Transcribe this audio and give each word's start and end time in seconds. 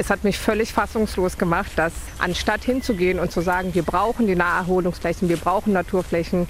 Es 0.00 0.08
hat 0.08 0.24
mich 0.24 0.38
völlig 0.38 0.72
fassungslos 0.72 1.36
gemacht, 1.36 1.72
dass 1.76 1.92
anstatt 2.18 2.64
hinzugehen 2.64 3.18
und 3.18 3.30
zu 3.30 3.42
sagen, 3.42 3.74
wir 3.74 3.82
brauchen 3.82 4.26
die 4.26 4.34
Naherholungsflächen, 4.34 5.28
wir 5.28 5.36
brauchen 5.36 5.74
Naturflächen, 5.74 6.46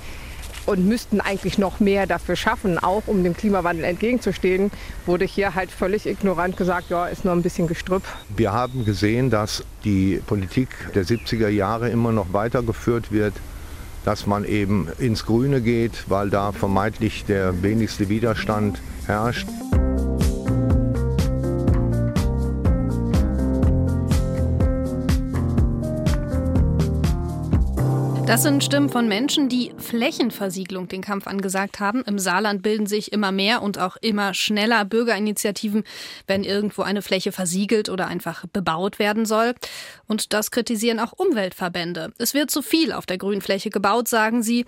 und 0.67 0.87
müssten 0.87 1.21
eigentlich 1.21 1.59
noch 1.59 1.81
mehr 1.81 2.07
dafür 2.07 2.37
schaffen, 2.37 2.79
auch 2.79 3.03
um 3.09 3.25
dem 3.25 3.37
Klimawandel 3.37 3.85
entgegenzustehen, 3.85 4.71
wurde 5.05 5.25
hier 5.25 5.57
halt 5.57 5.73
völlig 5.73 6.07
ignorant 6.07 6.57
gesagt, 6.57 6.91
ja, 6.91 7.07
ist 7.07 7.25
nur 7.25 7.35
ein 7.35 7.43
bisschen 7.43 7.67
Gestrüpp. 7.67 8.05
Wir 8.37 8.53
haben 8.53 8.85
gesehen, 8.85 9.31
dass 9.31 9.65
die 9.83 10.23
Politik 10.25 10.69
der 10.95 11.05
70er 11.05 11.49
Jahre 11.49 11.89
immer 11.89 12.13
noch 12.13 12.33
weitergeführt 12.33 13.11
wird, 13.11 13.35
dass 14.05 14.29
man 14.29 14.45
eben 14.45 14.87
ins 14.99 15.27
Grüne 15.27 15.61
geht, 15.61 16.05
weil 16.09 16.31
da 16.31 16.53
vermeintlich 16.53 17.25
der 17.25 17.65
wenigste 17.65 18.09
Widerstand 18.09 18.81
herrscht. 19.07 19.49
Das 28.31 28.45
sind 28.45 28.63
Stimmen 28.63 28.91
von 28.91 29.09
Menschen, 29.09 29.49
die 29.49 29.73
Flächenversiegelung 29.77 30.87
den 30.87 31.03
Kampf 31.03 31.27
angesagt 31.27 31.81
haben. 31.81 32.05
Im 32.05 32.21
Saarland 32.21 32.63
bilden 32.63 32.87
sich 32.87 33.11
immer 33.11 33.33
mehr 33.33 33.61
und 33.61 33.81
auch 33.81 33.97
immer 33.97 34.35
schneller 34.35 34.85
Bürgerinitiativen, 34.85 35.83
wenn 36.29 36.45
irgendwo 36.45 36.83
eine 36.83 37.03
Fläche 37.03 37.33
versiegelt 37.33 37.89
oder 37.89 38.07
einfach 38.07 38.47
bebaut 38.53 39.01
werden 39.01 39.27
soll. 39.27 39.57
Und 40.07 40.33
das 40.33 40.53
kritisieren 40.53 41.01
auch 41.01 41.11
Umweltverbände. 41.11 42.13
Es 42.19 42.33
wird 42.33 42.53
zu 42.53 42.63
viel 42.63 42.93
auf 42.93 43.05
der 43.05 43.19
Grünfläche 43.19 43.69
gebaut, 43.69 44.07
sagen 44.07 44.45
sie. 44.45 44.65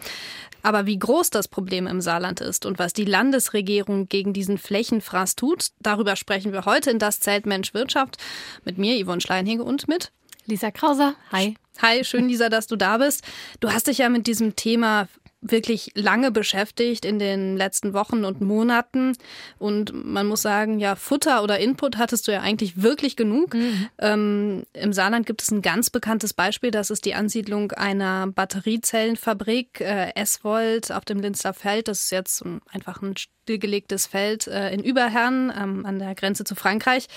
Aber 0.65 0.87
wie 0.87 0.99
groß 0.99 1.31
das 1.31 1.47
Problem 1.47 1.87
im 1.87 2.01
Saarland 2.01 2.41
ist 2.41 2.67
und 2.67 2.81
was 2.81 2.95
die 2.95 3.05
Landesregierung 3.05 4.09
gegen 4.09 4.33
diesen 4.33 4.59
Flächenfraß 4.59 5.37
tut, 5.37 5.69
darüber 5.79 6.17
sprechen 6.17 6.53
wir 6.53 6.65
heute 6.65 6.91
in 6.91 6.99
das 6.99 7.21
Zelt 7.21 7.47
Mensch 7.47 7.75
Wirtschaft 7.75 8.17
mit 8.65 8.77
mir, 8.77 9.01
Yvonne 9.05 9.21
Schleinhege 9.21 9.63
und 9.63 9.87
mit 9.87 10.11
Lisa 10.47 10.73
Krauser. 10.73 11.15
Hi. 11.31 11.55
Hi, 11.81 12.05
schön, 12.05 12.29
Lisa, 12.29 12.49
dass 12.49 12.67
du 12.67 12.77
da 12.77 12.99
bist. 12.99 13.25
Du 13.61 13.73
hast 13.73 13.87
dich 13.87 13.99
ja 13.99 14.09
mit 14.09 14.27
diesem 14.27 14.57
Thema 14.57 15.09
wirklich 15.43 15.91
lange 15.95 16.31
beschäftigt 16.31 17.05
in 17.05 17.19
den 17.19 17.57
letzten 17.57 17.93
Wochen 17.93 18.25
und 18.25 18.41
Monaten. 18.41 19.17
Und 19.59 19.93
man 19.93 20.27
muss 20.27 20.43
sagen, 20.43 20.79
ja, 20.79 20.95
Futter 20.95 21.43
oder 21.43 21.59
Input 21.59 21.99
hattest 21.99 22.29
du 22.29 22.33
ja 22.33 22.41
eigentlich 22.41 22.81
wirklich 22.81 23.17
genug. 23.17 23.55
Mhm. 23.55 23.89
Ähm, 23.99 24.63
Im 24.73 24.93
Saarland 24.93 25.27
gibt 25.27 25.43
es 25.43 25.51
ein 25.51 25.61
ganz 25.61 25.91
bekanntes 25.91 26.33
Beispiel. 26.33 26.71
Das 26.71 26.91
ist 26.91 27.05
die 27.05 27.15
Ansiedlung 27.15 27.73
einer 27.73 28.29
Batteriezellenfabrik, 28.29 29.81
äh, 29.81 30.13
Eswold, 30.15 30.93
auf 30.93 31.05
dem 31.05 31.19
Linzer 31.19 31.53
Feld. 31.53 31.89
Das 31.89 32.05
ist 32.05 32.13
jetzt 32.13 32.45
einfach 32.71 33.03
ein 33.03 33.17
stillgelegtes 33.17 34.07
Feld 34.07 34.47
äh, 34.47 34.73
in 34.73 34.85
Überherrn 34.85 35.53
ähm, 35.57 35.85
an 35.85 35.99
der 35.99 36.15
Grenze 36.15 36.45
zu 36.45 36.55
Frankreich. 36.55 37.09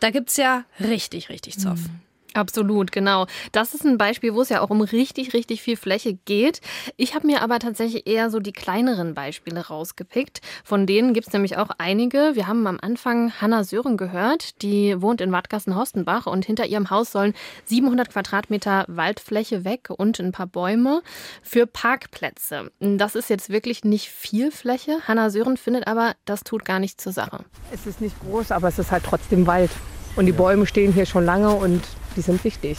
Da 0.00 0.10
gibt 0.10 0.30
es 0.30 0.36
ja 0.38 0.64
richtig, 0.80 1.28
richtig 1.28 1.58
Zoff. 1.58 1.80
Mhm. 1.80 2.07
Absolut, 2.38 2.92
genau. 2.92 3.26
Das 3.50 3.74
ist 3.74 3.84
ein 3.84 3.98
Beispiel, 3.98 4.32
wo 4.32 4.42
es 4.42 4.48
ja 4.48 4.60
auch 4.60 4.70
um 4.70 4.80
richtig, 4.80 5.34
richtig 5.34 5.60
viel 5.60 5.76
Fläche 5.76 6.14
geht. 6.14 6.60
Ich 6.96 7.16
habe 7.16 7.26
mir 7.26 7.42
aber 7.42 7.58
tatsächlich 7.58 8.06
eher 8.06 8.30
so 8.30 8.38
die 8.38 8.52
kleineren 8.52 9.12
Beispiele 9.12 9.66
rausgepickt. 9.66 10.40
Von 10.62 10.86
denen 10.86 11.14
gibt 11.14 11.26
es 11.26 11.32
nämlich 11.32 11.56
auch 11.56 11.70
einige. 11.78 12.36
Wir 12.36 12.46
haben 12.46 12.64
am 12.68 12.78
Anfang 12.80 13.32
Hanna 13.40 13.64
Sören 13.64 13.96
gehört. 13.96 14.62
Die 14.62 15.02
wohnt 15.02 15.20
in 15.20 15.32
Wadgassen-Horstenbach 15.32 16.26
und 16.26 16.44
hinter 16.44 16.66
ihrem 16.66 16.90
Haus 16.90 17.10
sollen 17.10 17.34
700 17.64 18.12
Quadratmeter 18.12 18.84
Waldfläche 18.86 19.64
weg 19.64 19.88
und 19.88 20.20
ein 20.20 20.30
paar 20.30 20.46
Bäume 20.46 21.02
für 21.42 21.66
Parkplätze. 21.66 22.70
Das 22.78 23.16
ist 23.16 23.30
jetzt 23.30 23.50
wirklich 23.50 23.82
nicht 23.82 24.10
viel 24.10 24.52
Fläche. 24.52 24.98
Hanna 25.08 25.30
Sören 25.30 25.56
findet 25.56 25.88
aber, 25.88 26.14
das 26.24 26.44
tut 26.44 26.64
gar 26.64 26.78
nichts 26.78 27.02
zur 27.02 27.12
Sache. 27.12 27.44
Es 27.72 27.84
ist 27.84 28.00
nicht 28.00 28.14
groß, 28.20 28.52
aber 28.52 28.68
es 28.68 28.78
ist 28.78 28.92
halt 28.92 29.02
trotzdem 29.02 29.48
Wald. 29.48 29.72
Und 30.14 30.26
die 30.26 30.32
Bäume 30.32 30.66
stehen 30.66 30.92
hier 30.92 31.06
schon 31.06 31.24
lange 31.24 31.50
und 31.50 31.82
die 32.18 32.22
sind 32.22 32.44
wichtig. 32.44 32.76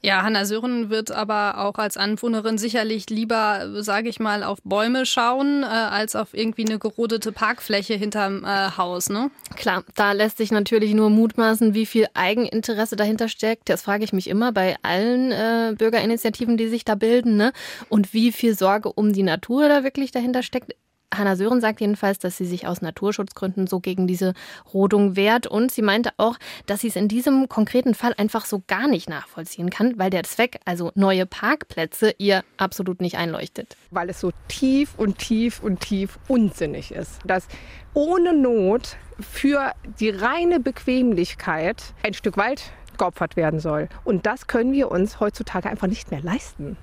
Ja, 0.00 0.22
Hanna 0.22 0.44
Sören 0.44 0.90
wird 0.90 1.10
aber 1.10 1.58
auch 1.58 1.74
als 1.74 1.96
Anwohnerin 1.96 2.56
sicherlich 2.56 3.10
lieber, 3.10 3.82
sage 3.82 4.08
ich 4.08 4.20
mal, 4.20 4.44
auf 4.44 4.58
Bäume 4.62 5.06
schauen, 5.06 5.64
äh, 5.64 5.66
als 5.66 6.14
auf 6.14 6.34
irgendwie 6.34 6.64
eine 6.64 6.78
gerodete 6.78 7.32
Parkfläche 7.32 7.94
hinterm 7.94 8.44
äh, 8.44 8.70
Haus, 8.76 9.10
ne? 9.10 9.32
Klar, 9.56 9.82
da 9.96 10.12
lässt 10.12 10.38
sich 10.38 10.52
natürlich 10.52 10.94
nur 10.94 11.10
mutmaßen, 11.10 11.74
wie 11.74 11.84
viel 11.84 12.06
Eigeninteresse 12.14 12.94
dahinter 12.94 13.28
steckt. 13.28 13.68
Das 13.68 13.82
frage 13.82 14.04
ich 14.04 14.12
mich 14.12 14.28
immer 14.28 14.52
bei 14.52 14.76
allen 14.82 15.32
äh, 15.32 15.74
Bürgerinitiativen, 15.76 16.56
die 16.56 16.68
sich 16.68 16.84
da 16.84 16.94
bilden, 16.94 17.36
ne? 17.36 17.52
Und 17.88 18.14
wie 18.14 18.30
viel 18.30 18.56
Sorge 18.56 18.92
um 18.92 19.12
die 19.12 19.24
Natur 19.24 19.68
da 19.68 19.82
wirklich 19.82 20.12
dahinter 20.12 20.44
steckt. 20.44 20.76
Hanna 21.14 21.36
Sören 21.36 21.60
sagt 21.60 21.80
jedenfalls, 21.80 22.18
dass 22.18 22.36
sie 22.36 22.44
sich 22.44 22.66
aus 22.66 22.82
Naturschutzgründen 22.82 23.66
so 23.66 23.80
gegen 23.80 24.06
diese 24.06 24.34
Rodung 24.72 25.16
wehrt. 25.16 25.46
Und 25.46 25.70
sie 25.70 25.82
meinte 25.82 26.10
auch, 26.16 26.36
dass 26.66 26.80
sie 26.80 26.88
es 26.88 26.96
in 26.96 27.08
diesem 27.08 27.48
konkreten 27.48 27.94
Fall 27.94 28.14
einfach 28.16 28.44
so 28.44 28.62
gar 28.66 28.88
nicht 28.88 29.08
nachvollziehen 29.08 29.70
kann, 29.70 29.98
weil 29.98 30.10
der 30.10 30.24
Zweck, 30.24 30.60
also 30.64 30.92
neue 30.94 31.26
Parkplätze, 31.26 32.14
ihr 32.18 32.44
absolut 32.56 33.00
nicht 33.00 33.16
einleuchtet. 33.16 33.76
Weil 33.90 34.10
es 34.10 34.20
so 34.20 34.32
tief 34.48 34.94
und 34.96 35.18
tief 35.18 35.62
und 35.62 35.80
tief 35.80 36.18
unsinnig 36.28 36.92
ist, 36.92 37.20
dass 37.24 37.48
ohne 37.94 38.34
Not 38.34 38.96
für 39.18 39.72
die 39.98 40.10
reine 40.10 40.60
Bequemlichkeit 40.60 41.82
ein 42.04 42.14
Stück 42.14 42.36
Wald 42.36 42.72
geopfert 42.98 43.36
werden 43.36 43.60
soll. 43.60 43.88
Und 44.04 44.26
das 44.26 44.46
können 44.46 44.72
wir 44.72 44.90
uns 44.90 45.20
heutzutage 45.20 45.70
einfach 45.70 45.86
nicht 45.86 46.10
mehr 46.10 46.20
leisten. 46.20 46.76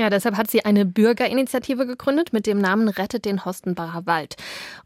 Ja, 0.00 0.08
deshalb 0.08 0.38
hat 0.38 0.50
sie 0.50 0.64
eine 0.64 0.86
Bürgerinitiative 0.86 1.86
gegründet 1.86 2.32
mit 2.32 2.46
dem 2.46 2.56
Namen 2.56 2.88
Rettet 2.88 3.26
den 3.26 3.44
Hostenbacher 3.44 4.06
Wald. 4.06 4.36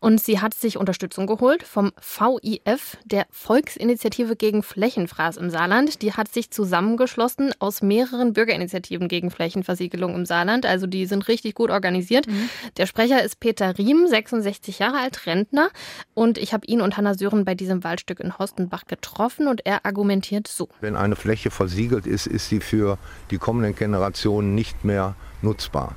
Und 0.00 0.20
sie 0.20 0.40
hat 0.40 0.54
sich 0.54 0.76
Unterstützung 0.76 1.28
geholt 1.28 1.62
vom 1.62 1.92
VIF, 2.00 2.96
der 3.04 3.24
Volksinitiative 3.30 4.34
gegen 4.34 4.64
Flächenfraß 4.64 5.36
im 5.36 5.50
Saarland. 5.50 6.02
Die 6.02 6.14
hat 6.14 6.26
sich 6.26 6.50
zusammengeschlossen 6.50 7.52
aus 7.60 7.80
mehreren 7.80 8.32
Bürgerinitiativen 8.32 9.06
gegen 9.06 9.30
Flächenversiegelung 9.30 10.16
im 10.16 10.26
Saarland. 10.26 10.66
Also 10.66 10.88
die 10.88 11.06
sind 11.06 11.28
richtig 11.28 11.54
gut 11.54 11.70
organisiert. 11.70 12.26
Mhm. 12.26 12.50
Der 12.76 12.86
Sprecher 12.86 13.22
ist 13.22 13.38
Peter 13.38 13.78
Riem, 13.78 14.08
66 14.08 14.80
Jahre 14.80 14.98
alt, 14.98 15.26
Rentner. 15.26 15.68
Und 16.14 16.38
ich 16.38 16.52
habe 16.52 16.66
ihn 16.66 16.80
und 16.80 16.96
Hanna 16.96 17.14
Sören 17.14 17.44
bei 17.44 17.54
diesem 17.54 17.84
Waldstück 17.84 18.18
in 18.18 18.36
Hostenbach 18.36 18.86
getroffen 18.86 19.46
und 19.46 19.64
er 19.64 19.86
argumentiert 19.86 20.48
so. 20.48 20.68
Wenn 20.80 20.96
eine 20.96 21.14
Fläche 21.14 21.52
versiegelt 21.52 22.04
ist, 22.04 22.26
ist 22.26 22.48
sie 22.48 22.58
für 22.58 22.98
die 23.30 23.38
kommenden 23.38 23.76
Generationen 23.76 24.56
nicht 24.56 24.84
mehr 24.84 25.03
mehr 25.04 25.14
nutzbar. 25.42 25.96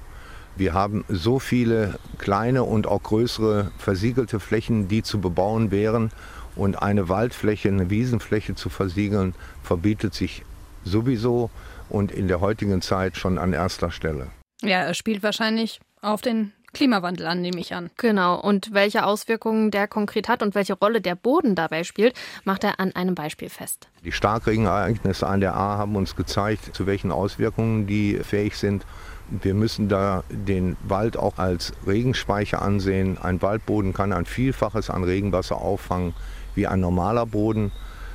Wir 0.56 0.74
haben 0.74 1.06
so 1.08 1.40
viele 1.40 2.00
kleine 2.18 2.64
und 2.64 2.88
auch 2.88 3.04
größere 3.04 3.72
versiegelte 3.78 4.40
Flächen, 4.40 4.88
die 4.88 5.04
zu 5.04 5.22
bebauen 5.22 5.72
wären. 5.72 6.12
Und 6.56 6.82
eine 6.82 7.08
Waldfläche, 7.08 7.70
eine 7.70 7.92
Wiesenfläche 7.92 8.56
zu 8.56 8.70
versiegeln, 8.70 9.36
verbietet 9.62 10.16
sich 10.16 10.44
sowieso 10.84 11.52
und 11.90 12.12
in 12.12 12.28
der 12.28 12.42
heutigen 12.42 12.82
Zeit 12.82 13.16
schon 13.16 13.38
an 13.38 13.54
erster 13.54 13.92
Stelle. 13.92 14.28
Ja, 14.64 14.80
er 14.80 14.96
spielt 14.96 15.22
wahrscheinlich 15.22 15.80
auf 16.02 16.22
den 16.22 16.54
Klimawandel 16.74 17.28
an, 17.28 17.42
nehme 17.42 17.60
ich 17.60 17.74
an. 17.74 17.90
Genau. 17.98 18.40
Und 18.40 18.74
welche 18.74 19.06
Auswirkungen 19.06 19.72
der 19.72 19.88
konkret 19.88 20.28
hat 20.28 20.44
und 20.44 20.54
welche 20.54 20.74
Rolle 20.74 21.02
der 21.02 21.16
Boden 21.16 21.56
dabei 21.56 21.84
spielt, 21.84 22.14
macht 22.44 22.64
er 22.64 22.80
an 22.80 22.96
einem 22.96 23.16
Beispiel 23.16 23.50
fest. 23.50 23.90
Die 24.04 24.12
Starkregenereignisse 24.12 25.26
an 25.26 25.40
der 25.40 25.56
A 25.56 25.78
haben 25.78 25.96
uns 25.96 26.16
gezeigt, 26.16 26.76
zu 26.76 26.86
welchen 26.86 27.12
Auswirkungen 27.12 27.88
die 27.88 28.20
fähig 28.22 28.58
sind. 28.58 28.86
Wir 29.30 29.54
müssen 29.54 29.90
da 29.90 30.24
den 30.30 30.78
Wald 30.84 31.18
auch 31.18 31.38
als 31.38 31.74
Regenspeicher 31.86 32.62
ansehen. 32.62 33.18
Ein 33.18 33.42
Waldboden 33.42 33.94
kann 33.94 34.14
ein 34.14 34.26
Vielfaches 34.26 34.90
an 34.90 35.04
Regenwasser 35.04 35.58
auffangen 35.58 36.14
wie 36.56 36.68
ein 36.68 36.80
normaler 36.80 37.26
Boden. 37.26 37.72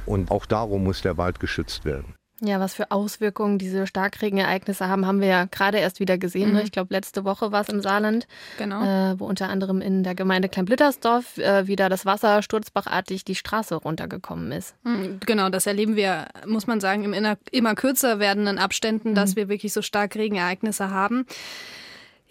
Und 0.06 0.30
auch 0.30 0.46
darum 0.46 0.84
muss 0.84 1.02
der 1.02 1.16
Wald 1.16 1.38
geschützt 1.38 1.84
werden. 1.84 2.14
Ja, 2.44 2.58
was 2.58 2.74
für 2.74 2.90
Auswirkungen 2.90 3.58
diese 3.58 3.86
Starkregenereignisse 3.86 4.88
haben, 4.88 5.06
haben 5.06 5.20
wir 5.20 5.28
ja 5.28 5.44
gerade 5.44 5.78
erst 5.78 6.00
wieder 6.00 6.18
gesehen. 6.18 6.52
Ne? 6.52 6.58
Mhm. 6.58 6.64
Ich 6.64 6.72
glaube, 6.72 6.92
letzte 6.92 7.24
Woche 7.24 7.52
war 7.52 7.60
es 7.60 7.68
im 7.68 7.80
Saarland, 7.80 8.26
genau. 8.58 8.82
äh, 8.82 9.20
wo 9.20 9.26
unter 9.26 9.48
anderem 9.48 9.80
in 9.80 10.02
der 10.02 10.16
Gemeinde 10.16 10.48
Kleinblittersdorf 10.48 11.38
äh, 11.38 11.68
wieder 11.68 11.88
das 11.88 12.04
Wasser 12.04 12.42
sturzbachartig 12.42 13.24
die 13.24 13.36
Straße 13.36 13.76
runtergekommen 13.76 14.50
ist. 14.50 14.74
Mhm, 14.82 15.20
genau, 15.24 15.50
das 15.50 15.66
erleben 15.66 15.94
wir, 15.94 16.26
muss 16.44 16.66
man 16.66 16.80
sagen, 16.80 17.04
im 17.04 17.36
immer 17.52 17.74
kürzer 17.76 18.18
werdenden 18.18 18.58
Abständen, 18.58 19.14
dass 19.14 19.30
mhm. 19.30 19.36
wir 19.36 19.48
wirklich 19.48 19.72
so 19.72 19.80
Starkregenereignisse 19.80 20.90
haben. 20.90 21.26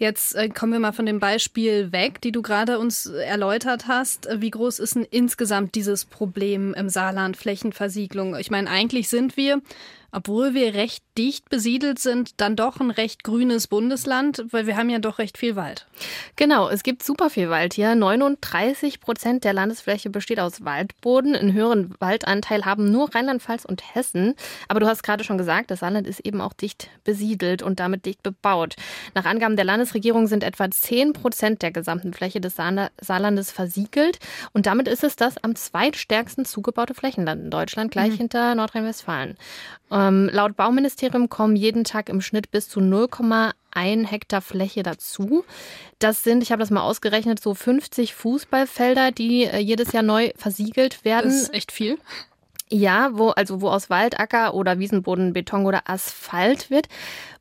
Jetzt 0.02 0.34
äh, 0.34 0.48
kommen 0.48 0.72
wir 0.72 0.80
mal 0.80 0.92
von 0.92 1.06
dem 1.06 1.20
Beispiel 1.20 1.92
weg, 1.92 2.20
die 2.20 2.32
du 2.32 2.42
gerade 2.42 2.80
uns 2.80 3.06
erläutert 3.06 3.86
hast. 3.86 4.28
Wie 4.34 4.50
groß 4.50 4.80
ist 4.80 4.96
denn 4.96 5.06
insgesamt 5.08 5.76
dieses 5.76 6.04
Problem 6.04 6.74
im 6.74 6.88
Saarland, 6.88 7.36
Flächenversiegelung? 7.36 8.36
Ich 8.36 8.50
meine, 8.50 8.68
eigentlich 8.68 9.08
sind 9.08 9.36
wir 9.36 9.62
obwohl 10.12 10.54
wir 10.54 10.74
recht 10.74 11.02
dicht 11.18 11.48
besiedelt 11.48 11.98
sind, 11.98 12.40
dann 12.40 12.56
doch 12.56 12.80
ein 12.80 12.90
recht 12.90 13.24
grünes 13.24 13.66
Bundesland, 13.66 14.44
weil 14.50 14.66
wir 14.66 14.76
haben 14.76 14.90
ja 14.90 14.98
doch 14.98 15.18
recht 15.18 15.38
viel 15.38 15.56
Wald. 15.56 15.86
Genau, 16.36 16.68
es 16.68 16.82
gibt 16.82 17.02
super 17.02 17.30
viel 17.30 17.50
Wald 17.50 17.74
hier. 17.74 17.94
39 17.94 19.00
Prozent 19.00 19.44
der 19.44 19.52
Landesfläche 19.52 20.10
besteht 20.10 20.40
aus 20.40 20.64
Waldboden. 20.64 21.34
Einen 21.34 21.52
höheren 21.52 21.94
Waldanteil 21.98 22.64
haben 22.64 22.90
nur 22.90 23.14
Rheinland-Pfalz 23.14 23.64
und 23.64 23.94
Hessen. 23.94 24.34
Aber 24.68 24.80
du 24.80 24.86
hast 24.86 25.02
gerade 25.02 25.24
schon 25.24 25.38
gesagt, 25.38 25.70
das 25.70 25.80
Saarland 25.80 26.06
ist 26.06 26.20
eben 26.20 26.40
auch 26.40 26.52
dicht 26.52 26.88
besiedelt 27.04 27.62
und 27.62 27.80
damit 27.80 28.06
dicht 28.06 28.22
bebaut. 28.22 28.76
Nach 29.14 29.24
Angaben 29.24 29.56
der 29.56 29.64
Landesregierung 29.64 30.26
sind 30.26 30.44
etwa 30.44 30.70
10 30.70 31.12
Prozent 31.12 31.62
der 31.62 31.72
gesamten 31.72 32.12
Fläche 32.12 32.40
des 32.40 32.54
Saarlandes 32.56 33.50
versiegelt. 33.50 34.18
Und 34.52 34.66
damit 34.66 34.88
ist 34.88 35.04
es 35.04 35.16
das 35.16 35.42
am 35.42 35.54
zweitstärksten 35.56 36.44
zugebaute 36.44 36.94
Flächenland 36.94 37.44
in 37.44 37.50
Deutschland, 37.50 37.90
gleich 37.90 38.12
mhm. 38.12 38.18
hinter 38.18 38.54
Nordrhein-Westfalen. 38.54 39.36
Ähm, 40.08 40.30
laut 40.32 40.56
Bauministerium 40.56 41.28
kommen 41.28 41.56
jeden 41.56 41.84
Tag 41.84 42.08
im 42.08 42.20
Schnitt 42.20 42.50
bis 42.50 42.68
zu 42.68 42.80
0,1 42.80 44.06
Hektar 44.06 44.40
Fläche 44.40 44.82
dazu. 44.82 45.44
Das 45.98 46.24
sind, 46.24 46.42
ich 46.42 46.52
habe 46.52 46.60
das 46.60 46.70
mal 46.70 46.82
ausgerechnet, 46.82 47.40
so 47.40 47.54
50 47.54 48.14
Fußballfelder, 48.14 49.12
die 49.12 49.44
äh, 49.44 49.58
jedes 49.58 49.92
Jahr 49.92 50.02
neu 50.02 50.32
versiegelt 50.36 51.04
werden. 51.04 51.30
Das 51.30 51.42
ist 51.42 51.54
echt 51.54 51.72
viel. 51.72 51.98
Ja, 52.72 53.10
wo, 53.12 53.28
also 53.28 53.60
wo 53.60 53.68
aus 53.68 53.90
Wald, 53.90 54.18
Acker 54.18 54.54
oder 54.54 54.78
Wiesenboden 54.78 55.34
Beton 55.34 55.66
oder 55.66 55.90
Asphalt 55.90 56.70
wird. 56.70 56.88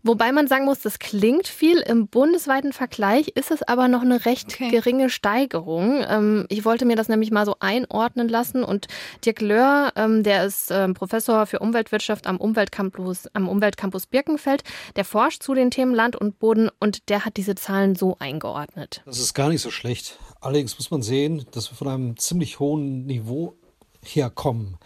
Wobei 0.04 0.34
man 0.34 0.48
sagen 0.48 0.66
muss, 0.66 0.82
das 0.82 1.00
klingt 1.00 1.48
viel. 1.48 1.78
Im 1.78 2.08
bundesweiten 2.08 2.74
Vergleich 2.74 3.30
ist 3.30 3.50
es 3.50 3.64
aber 3.64 3.88
noch 3.88 4.02
eine 4.02 4.26
recht 4.26 4.56
okay. 4.56 4.70
geringe 4.70 5.10
Steigerung. 5.10 6.04
Ähm, 6.06 6.48
ich 6.50 6.66
wollte 6.66 6.84
mir 6.84 6.98
das 6.98 7.08
nämlich 7.08 7.32
mal 7.32 7.46
so 7.46 7.56
einordnen 7.62 8.28
lassen 8.28 8.66
und 8.66 8.88
Dirk 9.24 9.40
Löhr, 9.40 9.94
ähm, 9.96 10.24
der 10.24 10.46
ist 10.46 10.70
ähm, 10.70 10.96
Professor 10.96 11.46
für 11.46 11.60
Umweltwirtschaft 11.60 12.28
am 12.28 12.36
Umweltcampus, 12.36 13.28
am 13.34 13.48
Umweltcampus 13.48 14.08
Birkenfeld, 14.08 14.64
der 14.98 15.06
forscht 15.06 15.44
zu 15.44 15.54
den 15.54 15.72
Themen 15.72 15.96
Land 15.96 16.18
und 16.18 16.40
Boden 16.40 16.70
und 16.82 17.08
der 17.08 17.24
hat 17.24 17.38
diese 17.38 17.56
Zahlen 17.56 17.96
so 17.96 18.18
eingeordnet. 18.20 19.02
Das 19.06 19.20
ist 19.20 19.34
gar 19.34 19.48
nicht 19.48 19.62
so 19.62 19.72
schlecht. 19.72 20.20
Allerdings 20.42 20.78
muss 20.78 20.92
man 20.92 21.04
sehen, 21.04 21.46
dass 21.52 21.72
wir 21.72 21.78
von 21.78 21.88
einem 21.88 22.18
ziemlich 22.18 22.60
hohen 22.60 23.06
Niveau 23.06 23.56
herkommen. 24.04 24.78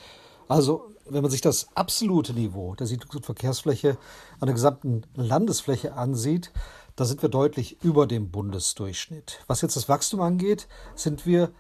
Also, 0.47 0.89
wenn 1.07 1.21
man 1.21 1.31
sich 1.31 1.42
das 1.42 1.68
absolute 1.75 2.33
Niveau 2.33 2.75
der 2.75 2.88
Siedlungs- 2.88 3.15
und 3.15 3.25
Verkehrsfläche 3.25 3.97
an 4.39 4.47
der 4.47 4.53
gesamten 4.53 5.03
Landesfläche 5.15 5.94
ansieht, 5.94 6.51
da 6.95 7.06
sind 7.06 7.21
wir 7.21 7.30
deutlich 7.30 7.83
über 7.83 8.07
dem 8.07 8.31
Bundesdurchschnitt. 8.31 9.39
Was 9.47 9.62
jetzt 9.62 9.75
das 9.75 9.89
Wachstum 9.89 10.21
angeht, 10.21 10.68
sind 10.95 11.25
wir 11.25 11.51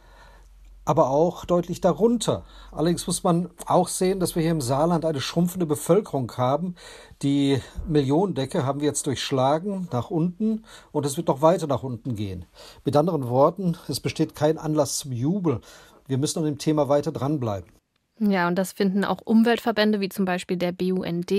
aber 0.85 1.09
auch 1.09 1.45
deutlich 1.45 1.81
darunter. 1.81 2.45
Allerdings 2.71 3.07
muss 3.07 3.23
man 3.23 3.49
auch 3.65 3.87
sehen, 3.87 4.19
dass 4.19 4.35
wir 4.35 4.43
hier 4.43 4.51
im 4.51 4.61
Saarland 4.61 5.03
eine 5.03 5.19
schrumpfende 5.19 5.65
Bevölkerung 5.65 6.31
haben. 6.37 6.75
Die 7.23 7.59
Millionendecke 7.87 8.65
haben 8.65 8.79
wir 8.79 8.87
jetzt 8.87 9.07
durchschlagen 9.07 9.89
nach 9.91 10.11
unten 10.11 10.63
und 10.91 11.05
es 11.05 11.17
wird 11.17 11.27
noch 11.27 11.41
weiter 11.41 11.65
nach 11.65 11.81
unten 11.81 12.15
gehen. 12.15 12.45
Mit 12.85 12.95
anderen 12.95 13.27
Worten, 13.29 13.75
es 13.87 13.99
besteht 13.99 14.35
kein 14.35 14.59
Anlass 14.59 14.99
zum 14.99 15.11
Jubel. 15.11 15.59
Wir 16.07 16.19
müssen 16.19 16.39
an 16.39 16.45
dem 16.45 16.59
Thema 16.59 16.87
weiter 16.87 17.11
dranbleiben. 17.11 17.71
Ja, 18.19 18.47
und 18.47 18.55
das 18.55 18.71
finden 18.71 19.03
auch 19.03 19.19
Umweltverbände 19.25 19.99
wie 19.99 20.09
zum 20.09 20.23
Beispiel 20.25 20.55
der 20.57 20.71
BUND. 20.71 21.31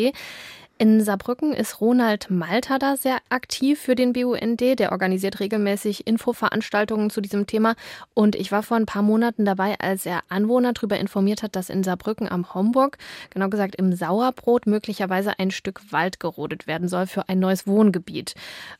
In 0.78 1.02
Saarbrücken 1.02 1.54
ist 1.54 1.80
Ronald 1.80 2.28
Malta 2.28 2.78
da 2.78 2.98
sehr 2.98 3.16
aktiv 3.30 3.80
für 3.80 3.94
den 3.94 4.12
BUND. 4.12 4.60
Der 4.60 4.92
organisiert 4.92 5.40
regelmäßig 5.40 6.06
Infoveranstaltungen 6.06 7.08
zu 7.08 7.22
diesem 7.22 7.46
Thema. 7.46 7.76
Und 8.12 8.36
ich 8.36 8.52
war 8.52 8.62
vor 8.62 8.76
ein 8.76 8.84
paar 8.84 9.00
Monaten 9.00 9.46
dabei, 9.46 9.76
als 9.78 10.04
er 10.04 10.20
Anwohner 10.28 10.74
darüber 10.74 10.98
informiert 10.98 11.42
hat, 11.42 11.56
dass 11.56 11.70
in 11.70 11.82
Saarbrücken 11.82 12.30
am 12.30 12.52
Homburg, 12.52 12.98
genau 13.30 13.48
gesagt 13.48 13.76
im 13.76 13.94
Sauerbrot, 13.94 14.66
möglicherweise 14.66 15.38
ein 15.38 15.50
Stück 15.50 15.80
Wald 15.92 16.20
gerodet 16.20 16.66
werden 16.66 16.88
soll 16.88 17.06
für 17.06 17.26
ein 17.30 17.38
neues 17.38 17.66
Wohngebiet. 17.66 18.34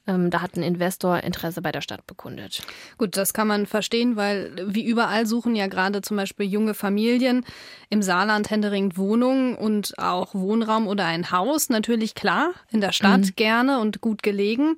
Ähm, 0.06 0.28
da 0.28 0.42
hat 0.42 0.54
ein 0.56 0.62
Investor 0.62 1.20
Interesse 1.20 1.62
bei 1.62 1.72
der 1.72 1.80
Stadt 1.80 2.06
bekundet. 2.06 2.60
Gut, 2.98 3.16
das 3.16 3.32
kann 3.32 3.48
man 3.48 3.64
verstehen, 3.64 4.16
weil 4.16 4.54
wie 4.66 4.84
überall 4.84 5.24
suchen 5.24 5.56
ja 5.56 5.66
gerade 5.66 6.02
zum 6.02 6.18
Beispiel 6.18 6.44
junge 6.44 6.74
Familien 6.74 7.46
im 7.88 8.02
Saarland 8.02 8.50
händeringend 8.50 8.98
Wohnungen 8.98 9.54
und 9.54 9.98
auch 9.98 10.34
Wohnraum 10.34 10.88
oder 10.88 11.06
ein 11.06 11.30
Haus. 11.30 11.70
Natürlich 11.70 11.85
natürlich 11.86 12.14
klar, 12.14 12.50
in 12.72 12.80
der 12.80 12.92
Stadt 12.92 13.20
mhm. 13.20 13.36
gerne 13.36 13.78
und 13.78 14.00
gut 14.00 14.22
gelegen. 14.22 14.76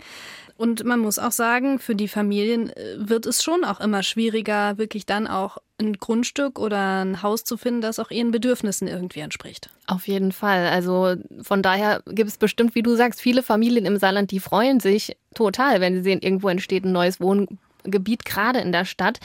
Und 0.59 0.85
man 0.85 0.99
muss 0.99 1.19
auch 1.19 1.31
sagen, 1.31 1.79
für 1.79 1.95
die 1.95 2.09
Familien 2.09 2.71
äh, 2.71 2.97
wird 2.99 3.27
es 3.27 3.43
schon 3.43 3.65
auch 3.65 3.81
immer 3.81 4.03
schwieriger, 4.03 4.77
wirklich 4.77 5.07
dann 5.07 5.27
auch 5.27 5.59
ein 5.81 5.95
Grundstück 5.95 6.59
oder 6.59 7.05
ein 7.05 7.23
Haus 7.23 7.45
zu 7.45 7.57
finden, 7.57 7.81
das 7.81 8.01
auch 8.01 8.11
ihren 8.11 8.33
Bedürfnissen 8.33 8.89
irgendwie 8.89 9.21
entspricht. 9.21 9.71
Auf 9.87 10.09
jeden 10.09 10.33
Fall. 10.33 10.67
Also 10.67 11.15
von 11.41 11.63
daher 11.63 12.03
gibt 12.07 12.29
es 12.29 12.37
bestimmt, 12.37 12.75
wie 12.75 12.83
du 12.83 12.97
sagst, 12.97 13.21
viele 13.21 13.43
Familien 13.43 13.87
im 13.87 13.97
Saarland, 13.97 14.33
die 14.33 14.41
freuen 14.41 14.81
sich 14.81 15.17
total, 15.35 15.81
wenn 15.81 15.95
sie 15.95 16.03
sehen, 16.03 16.21
irgendwo 16.21 16.49
entsteht 16.49 16.85
ein 16.85 16.93
neues 16.93 17.21
Wohngebiet, 17.21 18.25
gerade 18.25 18.59
in 18.59 18.73
der 18.73 18.85
Stadt. 18.85 19.21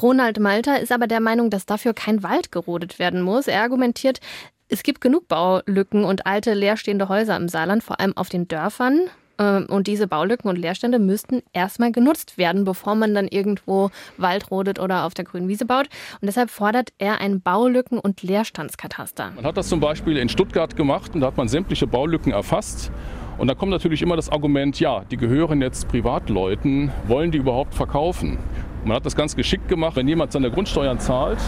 Ronald 0.00 0.38
Malter 0.38 0.80
ist 0.80 0.92
aber 0.92 1.08
der 1.08 1.20
Meinung, 1.20 1.50
dass 1.50 1.66
dafür 1.66 1.92
kein 1.92 2.22
Wald 2.22 2.52
gerodet 2.52 3.00
werden 3.00 3.20
muss. 3.20 3.48
Er 3.48 3.62
argumentiert, 3.62 4.20
es 4.68 4.82
gibt 4.82 5.00
genug 5.00 5.28
Baulücken 5.28 6.04
und 6.04 6.26
alte 6.26 6.54
leerstehende 6.54 7.08
Häuser 7.08 7.36
im 7.36 7.48
Saarland, 7.48 7.82
vor 7.82 8.00
allem 8.00 8.16
auf 8.16 8.28
den 8.28 8.48
Dörfern. 8.48 9.00
Ähm, 9.38 9.66
und 9.68 9.86
diese 9.86 10.06
Baulücken 10.06 10.50
und 10.50 10.56
Leerstände 10.56 10.98
müssten 10.98 11.42
erstmal 11.52 11.92
genutzt 11.92 12.36
werden, 12.38 12.64
bevor 12.64 12.94
man 12.94 13.14
dann 13.14 13.28
irgendwo 13.28 13.90
Wald 14.16 14.50
rodet 14.50 14.78
oder 14.78 15.04
auf 15.04 15.14
der 15.14 15.24
grünen 15.24 15.48
Wiese 15.48 15.64
baut. 15.64 15.88
Und 16.20 16.26
deshalb 16.26 16.50
fordert 16.50 16.90
er 16.98 17.20
ein 17.20 17.40
Baulücken- 17.40 17.98
und 17.98 18.22
Leerstandskataster. 18.22 19.32
Man 19.36 19.44
hat 19.44 19.56
das 19.56 19.68
zum 19.68 19.80
Beispiel 19.80 20.16
in 20.16 20.28
Stuttgart 20.28 20.76
gemacht 20.76 21.14
und 21.14 21.22
da 21.22 21.28
hat 21.28 21.36
man 21.36 21.48
sämtliche 21.48 21.86
Baulücken 21.86 22.32
erfasst. 22.32 22.90
Und 23.38 23.46
da 23.46 23.54
kommt 23.54 23.70
natürlich 23.70 24.02
immer 24.02 24.16
das 24.16 24.28
Argument, 24.28 24.80
ja, 24.80 25.04
die 25.10 25.16
gehören 25.16 25.62
jetzt 25.62 25.86
Privatleuten, 25.86 26.90
wollen 27.06 27.30
die 27.30 27.38
überhaupt 27.38 27.72
verkaufen? 27.72 28.36
Man 28.84 28.96
hat 28.96 29.06
das 29.06 29.14
ganz 29.14 29.36
geschickt 29.36 29.68
gemacht. 29.68 29.94
Wenn 29.96 30.08
jemand 30.08 30.32
seine 30.32 30.50
Grundsteuern 30.50 30.98
zahlt, 30.98 31.38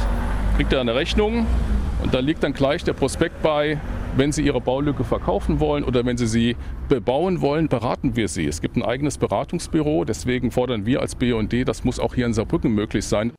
kriegt 0.60 0.74
er 0.74 0.82
eine 0.82 0.94
Rechnung 0.94 1.46
und 2.02 2.12
da 2.12 2.18
liegt 2.18 2.42
dann 2.42 2.52
gleich 2.52 2.84
der 2.84 2.92
Prospekt 2.92 3.40
bei, 3.40 3.80
wenn 4.18 4.30
Sie 4.30 4.42
Ihre 4.42 4.60
Baulücke 4.60 5.04
verkaufen 5.04 5.58
wollen 5.58 5.84
oder 5.84 6.04
wenn 6.04 6.18
Sie 6.18 6.26
sie 6.26 6.54
bebauen 6.86 7.40
wollen, 7.40 7.68
beraten 7.68 8.14
wir 8.14 8.28
Sie. 8.28 8.46
Es 8.46 8.60
gibt 8.60 8.76
ein 8.76 8.82
eigenes 8.82 9.16
Beratungsbüro, 9.16 10.04
deswegen 10.04 10.50
fordern 10.50 10.84
wir 10.84 11.00
als 11.00 11.14
BUND, 11.14 11.66
das 11.66 11.82
muss 11.82 11.98
auch 11.98 12.14
hier 12.14 12.26
in 12.26 12.34
Saarbrücken 12.34 12.72
möglich 12.72 13.06
sein. 13.06 13.32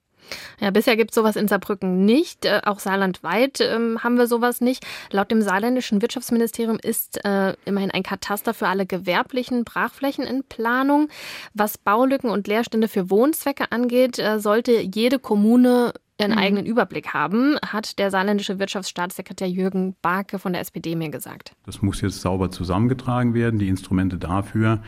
Ja, 0.60 0.72
bisher 0.72 0.96
gibt 0.96 1.12
es 1.12 1.16
sowas 1.16 1.36
in 1.36 1.48
Saarbrücken 1.48 2.06
nicht. 2.06 2.46
Äh, 2.46 2.62
auch 2.66 2.80
saarlandweit 2.80 3.60
ähm, 3.62 4.04
haben 4.04 4.18
wir 4.18 4.26
sowas 4.26 4.60
nicht. 4.60 4.84
Laut 5.12 5.30
dem 5.30 5.44
saarländischen 5.44 6.02
Wirtschaftsministerium 6.02 6.80
ist 6.82 7.24
äh, 7.24 7.54
immerhin 7.66 7.92
ein 7.92 8.02
Kataster 8.02 8.56
für 8.56 8.68
alle 8.68 8.88
gewerblichen 8.88 9.64
Brachflächen 9.64 10.26
in 10.26 10.44
Planung. 10.44 11.10
Was 11.54 11.78
Baulücken 11.78 12.32
und 12.32 12.48
Leerstände 12.48 12.88
für 12.88 13.12
Wohnzwecke 13.12 13.72
angeht, 13.72 14.18
äh, 14.18 14.40
sollte 14.40 14.82
jede 14.82 15.20
Kommune 15.20 15.94
einen 16.24 16.34
mhm. 16.34 16.40
eigenen 16.40 16.66
Überblick 16.66 17.14
haben, 17.14 17.58
hat 17.66 18.00
der 18.00 18.12
saarländische 18.12 18.60
Wirtschaftsstaatssekretär 18.60 19.50
Jürgen 19.50 19.96
Barke 20.02 20.40
von 20.40 20.54
der 20.54 20.62
SPD 20.62 20.96
mir 20.96 21.10
gesagt. 21.10 21.54
Das 21.66 21.82
muss 21.82 22.02
jetzt 22.02 22.22
sauber 22.22 22.52
zusammengetragen 22.52 23.34
werden. 23.34 23.60
Die 23.60 23.68
Instrumente 23.68 24.18
dafür 24.18 24.82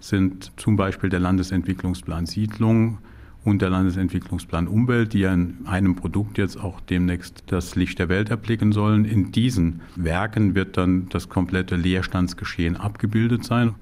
sind 0.00 0.52
zum 0.56 0.76
Beispiel 0.76 1.10
der 1.10 1.20
Landesentwicklungsplan 1.20 2.26
Siedlung 2.26 2.98
und 3.44 3.62
der 3.62 3.70
Landesentwicklungsplan 3.70 4.66
Umwelt, 4.66 5.12
die 5.12 5.20
ja 5.20 5.32
in 5.32 5.58
einem 5.66 5.94
Produkt 5.94 6.36
jetzt 6.36 6.58
auch 6.58 6.80
demnächst 6.80 7.44
das 7.46 7.76
Licht 7.76 7.98
der 7.98 8.08
Welt 8.08 8.28
erblicken 8.30 8.72
sollen. 8.72 9.04
In 9.04 9.30
diesen 9.30 9.82
Werken 9.94 10.54
wird 10.54 10.76
dann 10.76 11.08
das 11.10 11.28
komplette 11.28 11.76
Leerstandsgeschehen 11.76 12.76
abgebildet 12.76 13.44
sein. 13.44 13.76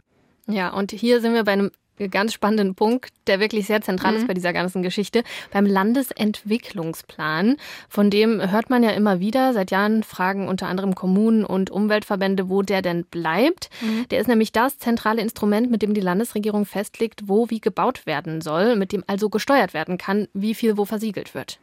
Ja, 0.47 0.71
und 0.71 0.93
hier 0.93 1.23
sind 1.23 1.33
wir 1.33 1.45
bei 1.45 1.53
einem 1.53 1.71
ganz 2.11 2.33
spannenden 2.33 2.75
Punkt, 2.75 3.13
der 3.27 3.41
wirklich 3.41 3.67
sehr 3.67 3.81
zentral 3.81 4.13
mhm. 4.13 4.19
ist 4.19 4.27
bei 4.27 4.35
dieser 4.35 4.53
ganzen 4.53 4.83
Geschichte, 4.83 5.23
beim 5.53 5.67
Landesentwicklungsplan. 5.67 7.57
Von 7.89 8.11
dem 8.11 8.51
hört 8.51 8.71
man 8.71 8.83
ja 8.83 8.91
immer 8.91 9.21
wieder. 9.21 9.53
Seit 9.53 9.71
Jahren 9.71 10.03
fragen 10.03 10.49
unter 10.49 10.69
anderem 10.69 10.95
Kommunen 10.95 11.45
und 11.45 11.71
Umweltverbände, 11.71 12.49
wo 12.49 12.63
der 12.63 12.83
denn 12.83 13.05
bleibt. 13.05 13.71
Mhm. 13.81 14.09
Der 14.09 14.21
ist 14.21 14.29
nämlich 14.29 14.53
das 14.53 14.79
zentrale 14.79 15.23
Instrument, 15.23 15.71
mit 15.71 15.83
dem 15.83 15.95
die 15.95 16.01
Landesregierung 16.01 16.67
festlegt, 16.67 17.23
wo 17.27 17.51
wie 17.51 17.61
gebaut 17.61 18.07
werden 18.07 18.41
soll, 18.41 18.77
mit 18.77 18.93
dem 18.93 19.05
also 19.07 19.29
gesteuert 19.29 19.75
werden 19.75 19.99
kann, 19.99 20.29
wie 20.35 20.55
viel 20.55 20.77
wo 20.77 20.85
versiegelt 20.85 21.35
wird. 21.35 21.59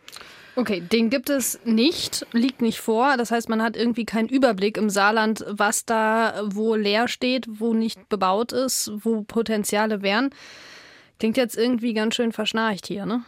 Okay, 0.55 0.81
den 0.81 1.09
gibt 1.09 1.29
es 1.29 1.59
nicht, 1.63 2.25
liegt 2.33 2.61
nicht 2.61 2.79
vor. 2.79 3.15
Das 3.15 3.31
heißt, 3.31 3.47
man 3.47 3.61
hat 3.61 3.77
irgendwie 3.77 4.05
keinen 4.05 4.27
Überblick 4.27 4.77
im 4.77 4.89
Saarland, 4.89 5.45
was 5.47 5.85
da 5.85 6.41
wo 6.43 6.75
leer 6.75 7.07
steht, 7.07 7.47
wo 7.47 7.73
nicht 7.73 8.09
bebaut 8.09 8.51
ist, 8.51 8.91
wo 9.03 9.21
Potenziale 9.21 10.01
wären. 10.01 10.31
Klingt 11.21 11.37
jetzt 11.37 11.55
irgendwie 11.55 11.93
ganz 11.93 12.15
schön 12.15 12.31
verschnarcht 12.31 12.87
hier, 12.87 13.05
ne? 13.05 13.21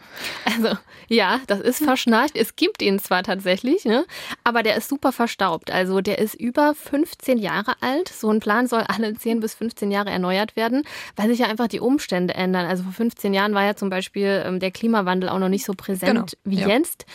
Also, 0.46 0.76
ja, 1.06 1.38
das 1.46 1.60
ist 1.60 1.84
verschnarcht. 1.84 2.36
Es 2.36 2.56
gibt 2.56 2.82
ihn 2.82 2.98
zwar 2.98 3.22
tatsächlich, 3.22 3.84
ne? 3.84 4.04
aber 4.42 4.64
der 4.64 4.76
ist 4.76 4.88
super 4.88 5.12
verstaubt. 5.12 5.70
Also, 5.70 6.00
der 6.00 6.18
ist 6.18 6.34
über 6.34 6.74
15 6.74 7.38
Jahre 7.38 7.74
alt. 7.80 8.08
So 8.08 8.30
ein 8.30 8.40
Plan 8.40 8.66
soll 8.66 8.82
alle 8.88 9.14
10 9.14 9.38
bis 9.38 9.54
15 9.54 9.92
Jahre 9.92 10.10
erneuert 10.10 10.56
werden, 10.56 10.82
weil 11.14 11.28
sich 11.28 11.38
ja 11.38 11.46
einfach 11.46 11.68
die 11.68 11.78
Umstände 11.78 12.34
ändern. 12.34 12.66
Also, 12.66 12.82
vor 12.82 12.92
15 12.92 13.32
Jahren 13.32 13.54
war 13.54 13.62
ja 13.62 13.76
zum 13.76 13.90
Beispiel 13.90 14.42
ähm, 14.44 14.58
der 14.58 14.72
Klimawandel 14.72 15.28
auch 15.28 15.38
noch 15.38 15.48
nicht 15.48 15.64
so 15.64 15.74
präsent 15.74 16.10
genau. 16.10 16.26
wie 16.42 16.62
ja. 16.62 16.66
jetzt. 16.76 17.06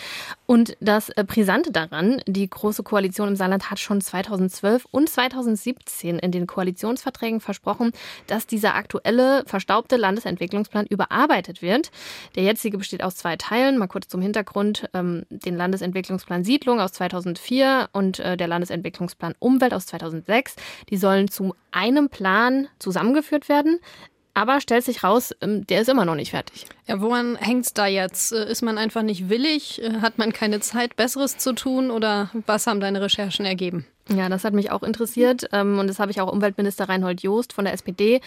Und 0.49 0.75
das 0.79 1.09
äh, 1.09 1.23
Brisante 1.23 1.71
daran, 1.71 2.23
die 2.25 2.49
Große 2.49 2.81
Koalition 2.81 3.27
im 3.27 3.35
Saarland 3.35 3.69
hat 3.69 3.77
schon 3.77 4.01
2012 4.01 4.87
und 4.89 5.07
2017 5.07 6.17
in 6.17 6.31
den 6.31 6.47
Koalitionsverträgen 6.47 7.39
versprochen, 7.39 7.91
dass 8.25 8.47
dieser 8.47 8.73
aktuelle 8.73 9.43
verstaubte 9.45 9.95
Landesentwicklungsplan 9.95 10.87
überarbeitet 10.87 11.61
wird. 11.61 11.91
Der 12.33 12.41
jetzige 12.41 12.79
besteht 12.79 13.03
aus 13.03 13.15
zwei 13.15 13.35
Teilen. 13.35 13.77
Mal 13.77 13.85
kurz 13.85 14.07
zum 14.07 14.23
Hintergrund. 14.23 14.89
Ähm, 14.95 15.27
den 15.29 15.55
Landesentwicklungsplan 15.55 16.43
Siedlung 16.43 16.79
aus 16.79 16.93
2004 16.93 17.89
und 17.93 18.17
äh, 18.17 18.35
der 18.35 18.47
Landesentwicklungsplan 18.47 19.35
Umwelt 19.37 19.75
aus 19.75 19.85
2006. 19.85 20.55
Die 20.89 20.97
sollen 20.97 21.27
zu 21.27 21.53
einem 21.69 22.09
Plan 22.09 22.67
zusammengeführt 22.79 23.49
werden. 23.49 23.79
Aber 24.39 24.61
stellt 24.61 24.85
sich 24.85 25.03
raus, 25.03 25.35
ähm, 25.41 25.67
der 25.67 25.81
ist 25.81 25.89
immer 25.89 26.05
noch 26.05 26.15
nicht 26.15 26.29
fertig. 26.29 26.65
Ja, 26.87 27.01
woran 27.01 27.35
hängt 27.35 27.65
es 27.65 27.73
da 27.73 27.87
jetzt? 27.87 28.31
Äh, 28.31 28.49
ist 28.49 28.61
man 28.61 28.77
einfach 28.77 29.01
nicht 29.01 29.27
willig? 29.27 29.81
Äh, 29.83 29.99
hat 29.99 30.17
man 30.17 30.31
keine 30.31 30.61
Zeit, 30.61 30.95
Besseres 30.95 31.37
zu 31.37 31.51
tun? 31.51 31.91
Oder 31.91 32.29
was 32.45 32.65
haben 32.65 32.79
deine 32.79 33.01
Recherchen 33.01 33.45
ergeben? 33.45 33.85
Ja, 34.15 34.27
das 34.27 34.43
hat 34.43 34.53
mich 34.53 34.71
auch 34.71 34.81
interessiert 34.81 35.47
ähm, 35.51 35.77
und 35.77 35.87
das 35.87 35.99
habe 35.99 36.11
ich 36.11 36.19
auch 36.19 36.31
Umweltminister 36.31 36.89
Reinhold 36.89 37.21
Joost 37.21 37.53
von 37.53 37.65
der 37.65 37.75
SPD 37.75 38.21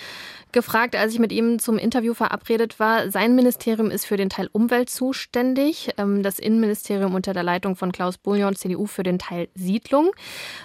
gefragt, 0.53 0.95
als 0.95 1.12
ich 1.12 1.19
mit 1.19 1.33
ihm 1.33 1.59
zum 1.59 1.77
Interview 1.77 2.15
verabredet 2.15 2.79
war. 2.79 3.11
Sein 3.11 3.35
Ministerium 3.35 3.91
ist 3.91 4.07
für 4.07 4.17
den 4.17 4.29
Teil 4.29 4.49
Umwelt 4.53 4.91
zuständig, 4.91 5.91
ähm, 5.99 6.23
das 6.23 6.39
Innenministerium 6.39 7.15
unter 7.15 7.33
der 7.33 7.43
Leitung 7.43 7.75
von 7.75 7.91
Klaus 7.91 8.17
Bouillon, 8.17 8.55
CDU, 8.55 8.87
für 8.87 9.03
den 9.03 9.19
Teil 9.19 9.49
Siedlung. 9.55 10.12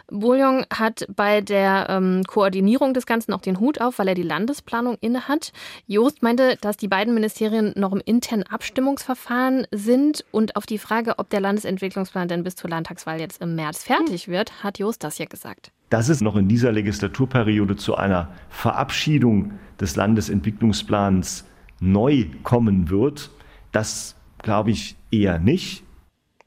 Bouillon 0.07 0.65
hat 0.71 1.07
bei 1.15 1.41
der 1.41 1.87
ähm, 1.89 2.23
Koordinierung 2.27 2.93
des 2.93 3.07
Ganzen 3.07 3.33
auch 3.33 3.41
den 3.41 3.59
Hut 3.59 3.81
auf, 3.81 3.97
weil 3.97 4.09
er 4.09 4.15
die 4.15 4.21
Landesplanung 4.21 4.97
innehat. 5.01 5.51
Joost 5.87 6.21
meinte, 6.21 6.57
dass 6.61 6.77
die 6.77 6.87
beiden 6.87 7.15
Ministerien 7.15 7.73
noch 7.75 7.91
im 7.91 8.01
internen 8.05 8.43
Abstimmungsverfahren 8.43 9.65
sind 9.71 10.25
und 10.29 10.55
auf 10.55 10.67
die 10.67 10.77
Frage, 10.77 11.17
ob 11.17 11.31
der 11.31 11.39
Landesentwicklungsplan 11.39 12.27
denn 12.27 12.43
bis 12.43 12.55
zur 12.55 12.69
Landtagswahl 12.69 13.19
jetzt 13.19 13.41
im 13.41 13.55
März 13.55 13.83
fertig 13.83 14.27
wird, 14.27 14.63
hat 14.63 14.77
Joost 14.77 15.06
das 15.07 15.17
ja 15.17 15.25
gesagt. 15.25 15.71
Dass 15.89 16.09
es 16.09 16.21
noch 16.21 16.35
in 16.35 16.47
dieser 16.47 16.71
Legislaturperiode 16.71 17.75
zu 17.75 17.95
einer 17.95 18.29
Verabschiedung 18.49 19.53
des 19.79 19.95
Landesentwicklungsplans 19.95 21.45
neu 21.79 22.27
kommen 22.43 22.89
wird, 22.89 23.29
das 23.71 24.15
glaube 24.39 24.71
ich 24.71 24.97
eher 25.11 25.39
nicht. 25.39 25.83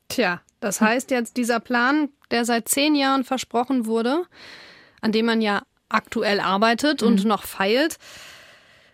Tja, 0.09 0.41
das 0.61 0.81
heißt 0.81 1.11
jetzt, 1.11 1.37
dieser 1.37 1.61
Plan, 1.61 2.11
der 2.31 2.45
seit 2.45 2.69
zehn 2.69 2.95
Jahren 2.95 3.25
versprochen 3.25 3.87
wurde, 3.87 4.25
an 5.01 5.13
dem 5.13 5.27
man 5.27 5.41
ja 5.41 5.63
aktuell 5.89 6.41
arbeitet 6.41 7.01
mhm. 7.01 7.09
und 7.09 7.25
noch 7.25 7.45
feilt, 7.45 7.97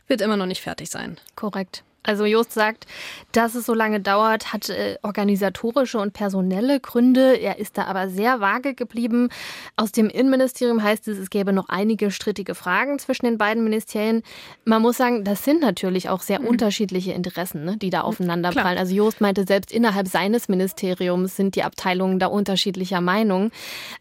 wird 0.07 0.21
immer 0.21 0.37
noch 0.37 0.47
nicht 0.47 0.63
fertig 0.63 0.89
sein. 0.91 1.19
Korrekt. 1.35 1.83
Also 2.07 2.25
Jost 2.25 2.53
sagt, 2.53 2.87
dass 3.33 3.55
es 3.55 3.67
so 3.67 3.75
lange 3.75 4.01
dauert, 4.01 4.53
hat 4.53 4.69
äh, 4.69 4.97
organisatorische 5.03 5.99
und 5.99 6.13
personelle 6.13 6.81
Gründe. 6.81 7.35
Er 7.35 7.59
ist 7.59 7.77
da 7.77 7.85
aber 7.85 8.09
sehr 8.09 8.41
vage 8.41 8.75
geblieben. 8.75 9.29
Aus 9.77 9.93
dem 9.93 10.09
Innenministerium 10.09 10.83
heißt 10.83 11.09
es, 11.09 11.19
es 11.19 11.31
gäbe 11.31 11.53
noch 11.53 11.69
einige 11.69 12.11
strittige 12.11 12.55
Fragen 12.55 12.99
zwischen 12.99 13.27
den 13.27 13.39
beiden 13.39 13.65
Ministerien. 13.65 14.23
Man 14.65 14.83
muss 14.83 14.97
sagen, 14.97 15.25
das 15.25 15.45
sind 15.45 15.61
natürlich 15.61 16.09
auch 16.09 16.21
sehr 16.21 16.41
mhm. 16.41 16.47
unterschiedliche 16.47 17.13
Interessen, 17.13 17.65
ne, 17.65 17.77
die 17.77 17.91
da 17.91 18.03
aufeinander 18.03 18.51
Klar. 18.51 18.65
prallen. 18.65 18.79
Also 18.79 18.95
Jost 18.95 19.21
meinte, 19.21 19.45
selbst 19.45 19.73
innerhalb 19.73 20.07
seines 20.07 20.49
Ministeriums 20.49 21.37
sind 21.37 21.57
die 21.57 21.65
Abteilungen 21.65 22.19
da 22.19 22.29
unterschiedlicher 22.29 23.01
Meinung. 23.01 23.51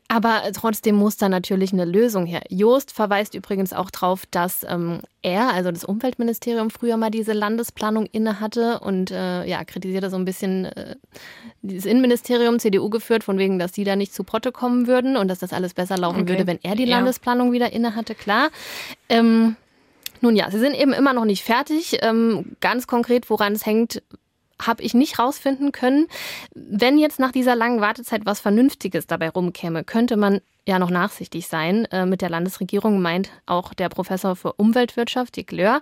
Aber 0.07 0.43
trotzdem 0.53 0.95
muss 0.95 1.17
da 1.17 1.29
natürlich 1.29 1.73
eine 1.73 1.85
Lösung 1.85 2.27
her. 2.27 2.41
Jost 2.49 2.91
verweist 2.91 3.33
übrigens 3.33 3.73
auch 3.73 3.89
darauf, 3.89 4.25
dass 4.27 4.63
ähm, 4.69 5.01
er, 5.25 5.53
also 5.53 5.71
das 5.71 5.83
Umweltministerium, 5.83 6.69
früher 6.69 6.97
mal 6.97 7.09
diese 7.09 7.33
Landesplanung 7.33 7.94
innehatte 8.03 8.79
und 8.79 9.11
äh, 9.11 9.45
ja, 9.45 9.63
kritisierte 9.63 10.09
so 10.09 10.17
ein 10.17 10.25
bisschen 10.25 10.65
äh, 10.65 10.95
dieses 11.61 11.85
Innenministerium, 11.85 12.59
CDU 12.59 12.89
geführt, 12.89 13.23
von 13.23 13.37
wegen, 13.37 13.59
dass 13.59 13.71
die 13.71 13.83
da 13.83 13.95
nicht 13.95 14.13
zu 14.13 14.23
Potte 14.23 14.51
kommen 14.51 14.87
würden 14.87 15.17
und 15.17 15.27
dass 15.27 15.39
das 15.39 15.53
alles 15.53 15.73
besser 15.73 15.97
laufen 15.97 16.21
okay. 16.21 16.29
würde, 16.29 16.47
wenn 16.47 16.59
er 16.63 16.75
die 16.75 16.85
ja. 16.85 16.97
Landesplanung 16.97 17.51
wieder 17.51 17.71
innehatte, 17.71 18.15
klar. 18.15 18.49
Ähm, 19.09 19.55
nun 20.21 20.35
ja, 20.35 20.49
sie 20.51 20.59
sind 20.59 20.75
eben 20.75 20.93
immer 20.93 21.13
noch 21.13 21.25
nicht 21.25 21.43
fertig. 21.43 21.99
Ähm, 22.01 22.55
ganz 22.59 22.87
konkret, 22.87 23.29
woran 23.29 23.53
es 23.53 23.65
hängt, 23.65 24.01
habe 24.61 24.83
ich 24.83 24.93
nicht 24.93 25.19
rausfinden 25.19 25.71
können. 25.71 26.07
Wenn 26.53 26.97
jetzt 26.97 27.19
nach 27.19 27.31
dieser 27.31 27.55
langen 27.55 27.81
Wartezeit 27.81 28.25
was 28.25 28.39
Vernünftiges 28.39 29.07
dabei 29.07 29.29
rumkäme, 29.29 29.83
könnte 29.83 30.17
man 30.17 30.41
ja 30.67 30.79
noch 30.79 30.89
nachsichtig 30.89 31.47
sein. 31.47 31.85
Äh, 31.85 32.05
mit 32.05 32.21
der 32.21 32.29
Landesregierung 32.29 33.01
meint 33.01 33.29
auch 33.45 33.73
der 33.73 33.89
Professor 33.89 34.35
für 34.35 34.53
Umweltwirtschaft, 34.53 35.35
Dick 35.35 35.51
Löhr. 35.51 35.81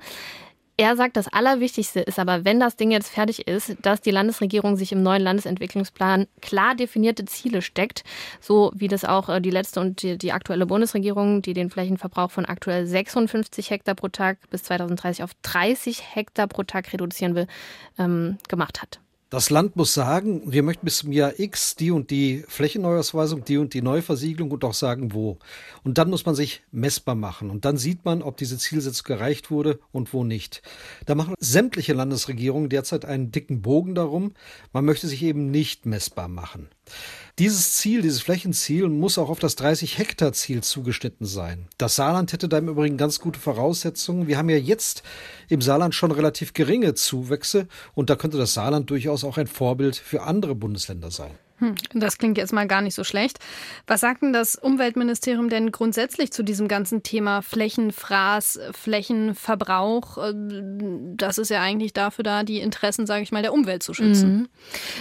Er 0.75 0.96
sagt, 0.96 1.18
das 1.18 1.27
Allerwichtigste 1.27 2.00
ist 2.00 2.18
aber, 2.18 2.46
wenn 2.46 2.60
das 2.60 2.75
Ding 2.75 2.89
jetzt 2.89 3.10
fertig 3.10 3.48
ist, 3.48 3.75
dass 3.84 4.01
die 4.01 4.10
Landesregierung 4.10 4.75
sich 4.75 4.92
im 4.92 5.03
neuen 5.03 5.22
Landesentwicklungsplan 5.22 6.25
klar 6.42 6.74
definierte 6.74 7.25
Ziele 7.25 7.62
steckt, 7.62 8.03
so 8.42 8.72
wie 8.74 8.88
das 8.88 9.06
auch 9.06 9.30
äh, 9.30 9.39
die 9.39 9.51
letzte 9.51 9.82
und 9.82 10.01
die, 10.01 10.18
die 10.18 10.32
aktuelle 10.32 10.65
Bundesregierung, 10.65 11.44
die 11.44 11.53
den 11.53 11.70
Flächenverbrauch 11.70 12.32
von 12.32 12.46
aktuell 12.46 12.88
56 12.88 13.70
Hektar 13.70 13.94
pro 13.94 14.08
Tag 14.08 14.39
bis 14.50 14.63
2030 14.63 15.24
auf 15.24 15.32
30 15.44 16.15
Hektar 16.15 16.48
pro 16.48 16.63
Tag 16.63 16.92
reduzieren 16.92 17.36
will, 17.36 17.46
ähm, 18.00 18.39
gemacht 18.48 18.82
hat. 18.82 19.03
Das 19.34 19.50
Land 19.50 19.75
muss 19.75 19.96
sagen, 19.96 20.44
wir 20.46 20.62
möchten 20.62 20.86
bis 20.86 21.00
zum 21.00 21.12
Jahr 21.12 21.40
X 21.40 21.75
die 21.75 21.90
und 21.90 22.12
die 22.12 22.46
Flächenneuausweisung, 22.48 23.44
die 23.44 23.58
und 23.58 23.74
die 23.74 23.82
Neuversiegelung 23.82 24.52
und 24.52 24.63
auch 24.63 24.75
sagen, 24.75 25.12
wo. 25.12 25.40
Und 25.84 25.98
dann 25.98 26.12
muss 26.12 26.28
man 26.28 26.36
sich 26.36 26.62
messbar 26.72 27.16
machen. 27.16 27.50
Und 27.50 27.66
dann 27.66 27.78
sieht 27.78 28.06
man, 28.06 28.22
ob 28.22 28.38
diese 28.38 28.60
Zielsetzung 28.60 29.08
erreicht 29.08 29.50
wurde 29.50 29.80
und 29.92 30.13
wo 30.13 30.24
nicht. 30.24 30.62
Da 31.08 31.16
machen 31.16 31.34
sämtliche 31.40 31.94
Landesregierungen 31.94 32.70
derzeit 32.70 33.06
einen 33.06 33.32
dicken 33.32 33.63
Bogen 33.63 33.96
darum. 33.96 34.34
Man 34.72 34.86
möchte 34.86 35.08
sich 35.08 35.24
eben 35.24 35.50
nicht 35.50 35.88
messbar 35.88 36.28
machen. 36.28 36.70
Dieses 37.40 37.74
Ziel, 37.74 38.04
dieses 38.04 38.22
Flächenziel 38.22 38.90
muss 38.90 39.18
auch 39.18 39.30
auf 39.30 39.40
das 39.40 39.56
30 39.56 39.98
Hektar 39.98 40.34
Ziel 40.34 40.62
zugeschnitten 40.62 41.25
sein. 41.25 41.68
Das 41.80 41.96
Saarland 41.96 42.32
hätte 42.32 42.48
da 42.48 42.60
im 42.60 42.70
Übrigen 42.70 42.96
ganz 42.96 43.20
gute 43.20 43.40
Voraussetzungen. 43.40 44.28
Wir 44.28 44.38
haben 44.38 44.52
ja 44.52 44.58
jetzt 44.58 45.02
im 45.50 45.60
Saarland 45.60 45.96
schon 45.96 46.12
relativ 46.12 46.54
geringe 46.54 46.94
Zuwächse 46.94 47.68
und 47.96 48.12
da 48.12 48.16
könnte 48.16 48.38
das 48.38 48.54
Saarland 48.54 48.92
durchaus 48.92 49.24
auch 49.24 49.40
ein 49.40 49.48
Vorbild 49.48 49.96
für 49.96 50.22
andere 50.22 50.54
Bundesländer 50.54 51.10
sein. 51.10 51.32
Das 51.93 52.17
klingt 52.17 52.38
jetzt 52.38 52.53
mal 52.53 52.67
gar 52.67 52.82
nicht 52.82 52.96
so 52.96 53.03
schlecht. 53.03 53.39
Was 53.88 54.01
sagt 54.01 54.22
denn 54.22 54.34
das 54.34 54.55
Umweltministerium 54.55 55.50
denn 55.50 55.72
grundsätzlich 55.72 56.32
zu 56.32 56.43
diesem 56.43 56.67
ganzen 56.67 57.03
Thema 57.03 57.41
Flächenfraß, 57.41 58.60
Flächenverbrauch? 58.72 60.17
Äh, 60.17 60.34
das 61.15 61.38
ist 61.38 61.50
ja 61.50 61.62
eigentlich 61.62 61.93
dafür 61.93 62.24
da, 62.24 62.43
die 62.43 62.60
Interessen, 62.60 63.05
sage 63.05 63.24
ich 63.24 63.32
mal, 63.32 63.41
der 63.41 63.53
Umwelt 63.53 63.84
zu 63.84 63.93
schützen. 63.93 64.34
Mhm. 64.34 64.50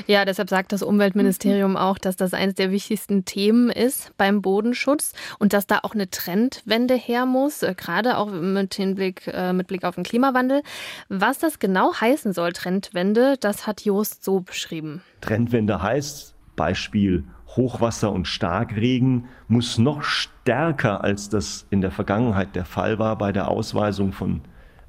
Ja, 0.07 0.25
deshalb 0.25 0.49
sagt 0.51 0.73
das 0.73 0.83
Umweltministerium 0.83 1.77
auch, 1.77 1.99
dass 1.99 2.17
das 2.17 2.35
eines 2.35 2.55
der 2.55 2.71
wichtigsten 2.71 3.25
Themen 3.25 3.71
ist 3.71 4.17
beim 4.17 4.43
Bodenschutz 4.43 5.13
und 5.39 5.53
dass 5.53 5.67
da 5.67 5.81
auch 5.83 5.95
eine 5.95 6.11
Trendwende 6.11 6.95
her 6.95 7.27
muss, 7.27 7.63
äh, 7.63 7.75
gerade 7.77 8.19
auch 8.19 8.31
mit 8.31 8.75
Hinblick 8.75 9.27
äh, 9.27 9.53
mit 9.53 9.67
Blick 9.67 9.85
auf 9.85 9.95
den 9.95 10.05
Klimawandel. 10.05 10.63
Was 11.09 11.39
das 11.39 11.59
genau 11.59 11.95
heißen 11.95 12.33
soll, 12.33 12.53
Trendwende, 12.53 13.37
das 13.39 13.67
hat 13.67 13.85
Jost 13.85 14.25
so 14.25 14.41
beschrieben. 14.41 15.03
Trendwende 15.23 15.83
heißt, 15.83 16.35
Beispiel 16.55 17.25
Hochwasser 17.57 18.13
und 18.13 18.29
Starkregen 18.29 19.25
muss 19.49 19.79
noch 19.79 20.03
stärker, 20.03 21.03
als 21.03 21.31
das 21.31 21.67
in 21.71 21.81
der 21.81 21.91
Vergangenheit 21.91 22.55
der 22.55 22.67
Fall 22.67 22.99
war, 22.99 23.17
bei 23.17 23.33
der 23.33 23.49
Ausweisung 23.49 24.13
von 24.13 24.43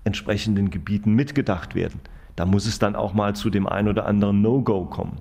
entsprechenden 0.03 0.69
Gebieten 0.69 1.13
mitgedacht 1.13 1.75
werden. 1.75 2.01
Da 2.35 2.45
muss 2.45 2.65
es 2.65 2.79
dann 2.79 2.95
auch 2.95 3.13
mal 3.13 3.35
zu 3.35 3.49
dem 3.49 3.67
ein 3.67 3.87
oder 3.87 4.05
anderen 4.05 4.41
No-Go 4.41 4.85
kommen. 4.85 5.19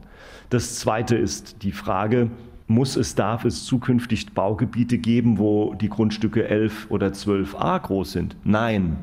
Das 0.51 0.79
Zweite 0.79 1.17
ist 1.17 1.63
die 1.63 1.73
Frage, 1.73 2.31
muss 2.67 2.97
es, 2.97 3.15
darf 3.15 3.45
es 3.45 3.65
zukünftig 3.65 4.33
Baugebiete 4.33 4.99
geben, 4.99 5.39
wo 5.39 5.75
die 5.75 5.89
Grundstücke 5.89 6.49
11 6.49 6.87
oder 6.91 7.13
12 7.13 7.55
A 7.57 7.79
groß 7.79 8.13
sind? 8.13 8.37
Nein. 8.45 8.99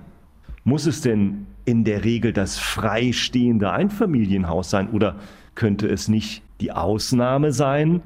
Muss 0.63 0.85
es 0.87 1.01
denn 1.01 1.45
in 1.65 1.83
der 1.83 2.03
Regel 2.03 2.33
das 2.33 2.57
freistehende 2.57 3.71
Einfamilienhaus 3.71 4.69
sein 4.71 4.89
oder 4.89 5.17
könnte 5.59 5.89
es 5.89 6.07
nicht 6.07 6.41
die 6.61 6.71
Ausnahme 6.71 7.51
sein 7.51 8.01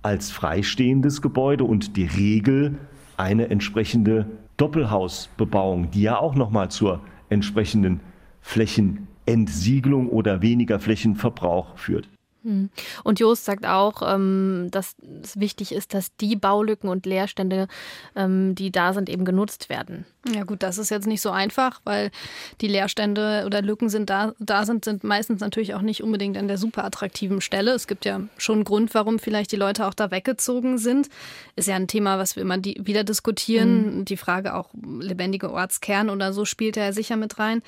als 0.00 0.30
freistehendes 0.30 1.20
Gebäude 1.20 1.62
und 1.64 1.94
die 1.98 2.06
Regel 2.06 2.78
eine 3.18 3.50
entsprechende 3.50 4.24
Doppelhausbebauung, 4.56 5.90
die 5.90 6.00
ja 6.00 6.18
auch 6.18 6.34
nochmal 6.34 6.70
zur 6.70 7.02
entsprechenden 7.28 8.00
Flächenentsiegelung 8.40 10.08
oder 10.08 10.40
weniger 10.40 10.80
Flächenverbrauch 10.80 11.76
führt. 11.76 12.08
Hm. 12.46 12.70
Und 13.02 13.18
Jost 13.18 13.44
sagt 13.44 13.66
auch, 13.66 14.02
ähm, 14.06 14.68
dass 14.70 14.94
es 15.24 15.40
wichtig 15.40 15.72
ist, 15.72 15.94
dass 15.94 16.14
die 16.16 16.36
Baulücken 16.36 16.88
und 16.88 17.04
Leerstände, 17.04 17.66
ähm, 18.14 18.54
die 18.54 18.70
da 18.70 18.92
sind, 18.92 19.08
eben 19.08 19.24
genutzt 19.24 19.68
werden. 19.68 20.06
Ja 20.32 20.44
gut, 20.44 20.62
das 20.62 20.78
ist 20.78 20.90
jetzt 20.90 21.08
nicht 21.08 21.20
so 21.20 21.30
einfach, 21.30 21.80
weil 21.82 22.12
die 22.60 22.68
Leerstände 22.68 23.42
oder 23.46 23.62
Lücken 23.62 23.88
sind 23.88 24.10
da, 24.10 24.32
da 24.38 24.64
sind, 24.64 24.84
sind 24.84 25.02
meistens 25.02 25.40
natürlich 25.40 25.74
auch 25.74 25.80
nicht 25.80 26.04
unbedingt 26.04 26.36
an 26.36 26.46
der 26.46 26.56
super 26.56 26.84
attraktiven 26.84 27.40
Stelle. 27.40 27.72
Es 27.72 27.88
gibt 27.88 28.04
ja 28.04 28.20
schon 28.36 28.58
einen 28.58 28.64
Grund, 28.64 28.94
warum 28.94 29.18
vielleicht 29.18 29.50
die 29.50 29.56
Leute 29.56 29.84
auch 29.84 29.94
da 29.94 30.12
weggezogen 30.12 30.78
sind. 30.78 31.08
Ist 31.56 31.66
ja 31.66 31.74
ein 31.74 31.88
Thema, 31.88 32.16
was 32.18 32.36
wir 32.36 32.42
immer 32.42 32.58
die, 32.58 32.80
wieder 32.80 33.02
diskutieren. 33.02 33.98
Mhm. 33.98 34.04
Die 34.04 34.16
Frage 34.16 34.54
auch 34.54 34.70
lebendige 35.00 35.50
Ortskern 35.50 36.10
oder 36.10 36.32
so 36.32 36.44
spielt 36.44 36.76
ja 36.76 36.92
sicher 36.92 37.16
mit 37.16 37.40
rein. 37.40 37.62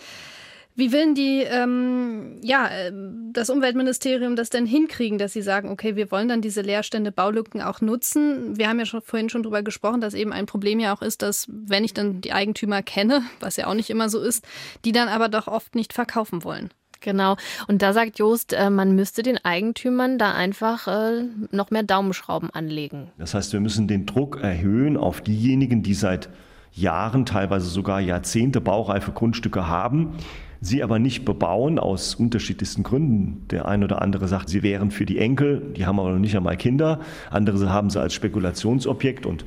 Wie 0.79 0.93
will 0.93 1.13
die, 1.13 1.43
ähm, 1.43 2.37
ja, 2.41 2.69
äh, 2.69 2.93
das 3.33 3.51
Umweltministerium 3.51 4.37
das 4.37 4.49
denn 4.49 4.65
hinkriegen, 4.65 5.19
dass 5.19 5.33
sie 5.33 5.43
sagen, 5.43 5.71
okay, 5.71 5.97
wir 5.97 6.13
wollen 6.13 6.29
dann 6.29 6.41
diese 6.41 6.61
Leerstände, 6.61 7.11
Baulücken 7.11 7.61
auch 7.61 7.81
nutzen? 7.81 8.57
Wir 8.57 8.69
haben 8.69 8.79
ja 8.79 8.87
schon 8.87 9.03
vorhin 9.03 9.29
schon 9.29 9.43
darüber 9.43 9.65
gesprochen, 9.65 10.01
dass 10.01 10.15
eben 10.15 10.33
ein 10.33 10.47
Problem 10.47 10.79
ja 10.79 10.95
auch 10.95 11.03
ist, 11.03 11.23
dass 11.23 11.49
wenn 11.51 11.83
ich 11.83 11.95
dann 11.95 12.21
die 12.21 12.33
Eigentümer 12.33 12.83
kenne, 12.83 13.23
was 13.41 13.57
ja 13.57 13.67
auch 13.67 13.75
nicht 13.75 13.91
immer 13.91 14.09
so 14.09 14.21
ist, 14.21 14.47
die 14.85 14.93
dann 14.93 15.09
aber 15.09 15.29
doch 15.29 15.49
oft 15.49 15.75
nicht 15.75 15.93
verkaufen 15.93 16.45
wollen. 16.45 16.71
Genau. 17.01 17.37
Und 17.67 17.83
da 17.83 17.93
sagt 17.93 18.21
Joost, 18.21 18.53
äh, 18.53 18.71
man 18.71 18.95
müsste 18.95 19.25
den 19.25 19.45
Eigentümern 19.45 20.17
da 20.17 20.33
einfach 20.33 20.87
äh, 20.87 21.25
noch 21.51 21.73
mehr 21.73 21.83
Daumenschrauben 21.83 22.51
anlegen. 22.51 23.11
Das 23.19 23.35
heißt, 23.35 23.53
wir 23.53 23.59
müssen 23.59 23.89
den 23.89 24.07
Druck 24.07 24.39
erhöhen 24.41 24.97
auf 24.97 25.23
diejenigen, 25.23 25.83
die 25.83 25.95
seit 25.95 26.29
Jahren, 26.71 27.27
teilweise 27.27 27.69
sogar 27.69 28.01
Jahrzehnte 28.01 28.61
baureife 28.61 29.11
Grundstücke 29.11 29.67
haben, 29.67 30.15
sie 30.61 30.83
aber 30.83 30.99
nicht 30.99 31.25
bebauen 31.25 31.79
aus 31.79 32.15
unterschiedlichsten 32.15 32.83
Gründen. 32.83 33.47
Der 33.51 33.67
eine 33.67 33.85
oder 33.85 34.03
andere 34.03 34.29
sagt, 34.29 34.49
sie 34.49 34.63
wären 34.63 34.91
für 34.91 35.07
die 35.07 35.19
Enkel, 35.19 35.73
die 35.77 35.87
haben 35.87 36.01
aber 36.01 36.11
noch 36.11 36.19
nicht 36.19 36.37
einmal 36.37 36.57
Kinder. 36.57 37.01
Andere 37.31 37.71
haben 37.71 37.91
sie 37.91 38.01
als 38.01 38.15
Spekulationsobjekt 38.15 39.27
und 39.27 39.45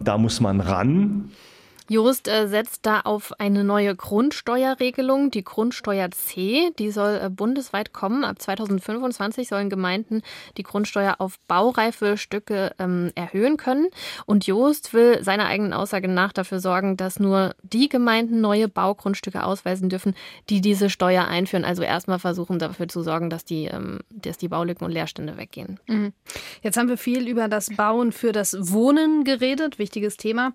da 0.00 0.18
muss 0.18 0.40
man 0.40 0.60
ran. 0.60 1.30
Jurist 1.88 2.26
äh, 2.26 2.48
setzt 2.48 2.84
da 2.84 3.00
auf 3.00 3.38
eine 3.38 3.62
neue 3.62 3.94
Grundsteuerregelung, 3.94 5.30
die 5.30 5.44
Grundsteuer 5.44 6.10
C. 6.10 6.70
Die 6.78 6.90
soll 6.90 7.20
äh, 7.22 7.30
bundesweit 7.30 7.92
kommen. 7.92 8.24
Ab 8.24 8.40
2025 8.40 9.48
sollen 9.48 9.70
Gemeinden 9.70 10.22
die 10.56 10.64
Grundsteuer 10.64 11.16
auf 11.18 11.38
baureife 11.46 12.16
Stücke 12.16 12.74
ähm, 12.78 13.12
erhöhen 13.14 13.56
können. 13.56 13.88
Und 14.26 14.46
Joost 14.46 14.94
will 14.94 15.22
seiner 15.22 15.46
eigenen 15.46 15.72
Aussage 15.72 16.08
nach 16.08 16.32
dafür 16.32 16.58
sorgen, 16.58 16.96
dass 16.96 17.20
nur 17.20 17.54
die 17.62 17.88
Gemeinden 17.88 18.40
neue 18.40 18.68
Baugrundstücke 18.68 19.44
ausweisen 19.44 19.88
dürfen, 19.88 20.14
die 20.50 20.60
diese 20.60 20.90
Steuer 20.90 21.26
einführen. 21.26 21.64
Also 21.64 21.82
erstmal 21.82 22.18
versuchen 22.18 22.58
dafür 22.58 22.88
zu 22.88 23.02
sorgen, 23.02 23.30
dass 23.30 23.44
die, 23.44 23.66
ähm, 23.66 24.00
dass 24.10 24.38
die 24.38 24.48
Baulücken 24.48 24.84
und 24.84 24.92
Leerstände 24.92 25.36
weggehen. 25.36 25.78
Mhm. 25.86 26.12
Jetzt 26.62 26.76
haben 26.76 26.88
wir 26.88 26.98
viel 26.98 27.28
über 27.28 27.46
das 27.46 27.70
Bauen 27.70 28.10
für 28.10 28.32
das 28.32 28.56
Wohnen 28.72 29.22
geredet. 29.22 29.78
Wichtiges 29.78 30.16
Thema. 30.16 30.52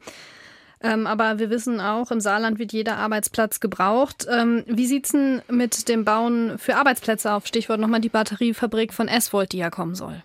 Ähm, 0.84 1.08
aber 1.08 1.40
wir 1.40 1.50
wissen 1.50 1.80
auch, 1.80 2.12
im 2.12 2.20
Saarland 2.20 2.60
wird 2.60 2.74
jeder 2.74 2.98
Arbeitsplatz 2.98 3.60
gebraucht. 3.60 4.28
Ähm, 4.30 4.64
wie 4.68 4.88
sieht 4.88 5.06
es 5.06 5.12
denn 5.12 5.42
mit 5.50 5.88
dem 5.90 6.06
Bauen 6.06 6.58
für 6.58 6.76
Arbeitsplätze 6.76 7.32
auf? 7.34 7.46
Stichwort 7.46 7.80
nochmal 7.80 8.02
die 8.02 8.10
Batteriefabrik 8.10 8.94
von 8.94 9.08
S-Volt, 9.08 9.52
die 9.52 9.60
ja 9.60 9.70
kommen 9.70 9.96
soll. 9.96 10.24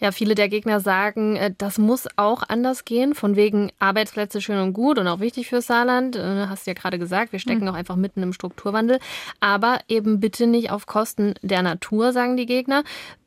Ja, 0.00 0.12
viele 0.12 0.34
der 0.34 0.48
Gegner 0.48 0.80
sagen, 0.80 1.36
äh, 1.36 1.52
das 1.56 1.78
muss 1.78 2.08
auch 2.16 2.42
anders 2.48 2.84
gehen. 2.84 3.14
Von 3.14 3.36
wegen 3.36 3.70
Arbeitsplätze 3.78 4.40
schön 4.40 4.58
und 4.58 4.72
gut 4.72 4.98
und 4.98 5.06
auch 5.06 5.20
wichtig 5.20 5.48
für 5.48 5.60
Saarland. 5.60 6.16
Äh, 6.16 6.46
hast 6.48 6.66
du 6.66 6.70
ja 6.70 6.74
gerade 6.74 6.98
gesagt, 6.98 7.32
wir 7.32 7.38
stecken 7.38 7.62
mhm. 7.62 7.68
auch 7.68 7.74
einfach 7.74 7.96
mitten 7.96 8.22
im 8.22 8.32
Strukturwandel. 8.32 8.98
Aber 9.40 9.80
eben 9.88 10.20
bitte 10.20 10.46
nicht 10.46 10.70
auf 10.70 10.86
Kosten 10.86 11.34
der 11.42 11.62
Natur, 11.62 12.12
sagen 12.12 12.36
die 12.36 12.46
Gegner. 12.46 12.84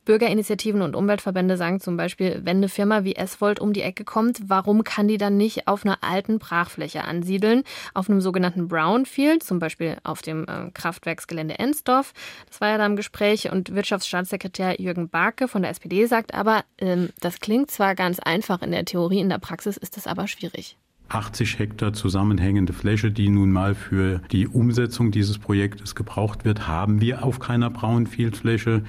Bürgerinitiativen 0.07 0.81
und 0.81 0.95
Umweltverbände 0.95 1.57
sagen 1.57 1.81
zum 1.81 1.97
Beispiel, 1.97 2.39
wenn 2.45 2.57
eine 2.57 2.69
Firma 2.69 3.03
wie 3.03 3.15
S-Volt 3.15 3.59
um 3.59 3.73
die 3.73 3.81
Ecke 3.81 4.05
kommt, 4.05 4.39
warum 4.47 4.85
kann 4.85 5.09
die 5.09 5.17
dann 5.17 5.35
nicht 5.35 5.67
auf 5.67 5.85
einer 5.85 5.97
alten 6.01 6.39
Brachfläche 6.39 7.03
ansiedeln, 7.03 7.63
auf 7.93 8.09
einem 8.09 8.21
sogenannten 8.21 8.69
Brownfield, 8.69 9.43
zum 9.43 9.59
Beispiel 9.59 9.97
auf 10.03 10.21
dem 10.21 10.45
äh, 10.45 10.71
Kraftwerksgelände 10.73 11.59
Ensdorf. 11.59 12.13
Das 12.47 12.61
war 12.61 12.69
ja 12.69 12.77
da 12.77 12.85
im 12.85 12.95
Gespräch 12.95 13.51
und 13.51 13.75
Wirtschaftsstaatssekretär 13.75 14.79
Jürgen 14.79 15.09
Barke 15.09 15.49
von 15.49 15.61
der 15.61 15.71
SPD 15.71 16.05
sagt 16.05 16.33
aber, 16.33 16.63
ähm, 16.77 17.09
das 17.19 17.41
klingt 17.41 17.69
zwar 17.69 17.93
ganz 17.93 18.19
einfach 18.19 18.61
in 18.61 18.71
der 18.71 18.85
Theorie, 18.85 19.19
in 19.19 19.27
der 19.27 19.39
Praxis 19.39 19.75
ist 19.75 19.97
es 19.97 20.07
aber 20.07 20.29
schwierig. 20.29 20.77
80 21.09 21.59
Hektar 21.59 21.91
zusammenhängende 21.91 22.71
Fläche, 22.71 23.11
die 23.11 23.27
nun 23.27 23.51
mal 23.51 23.75
für 23.75 24.21
die 24.31 24.47
Umsetzung 24.47 25.11
dieses 25.11 25.37
Projektes 25.37 25.95
gebraucht 25.95 26.45
wird, 26.45 26.65
haben 26.65 27.01
wir 27.01 27.25
auf 27.25 27.39
keiner 27.39 27.69
Brownfield-Fläche. 27.69 28.83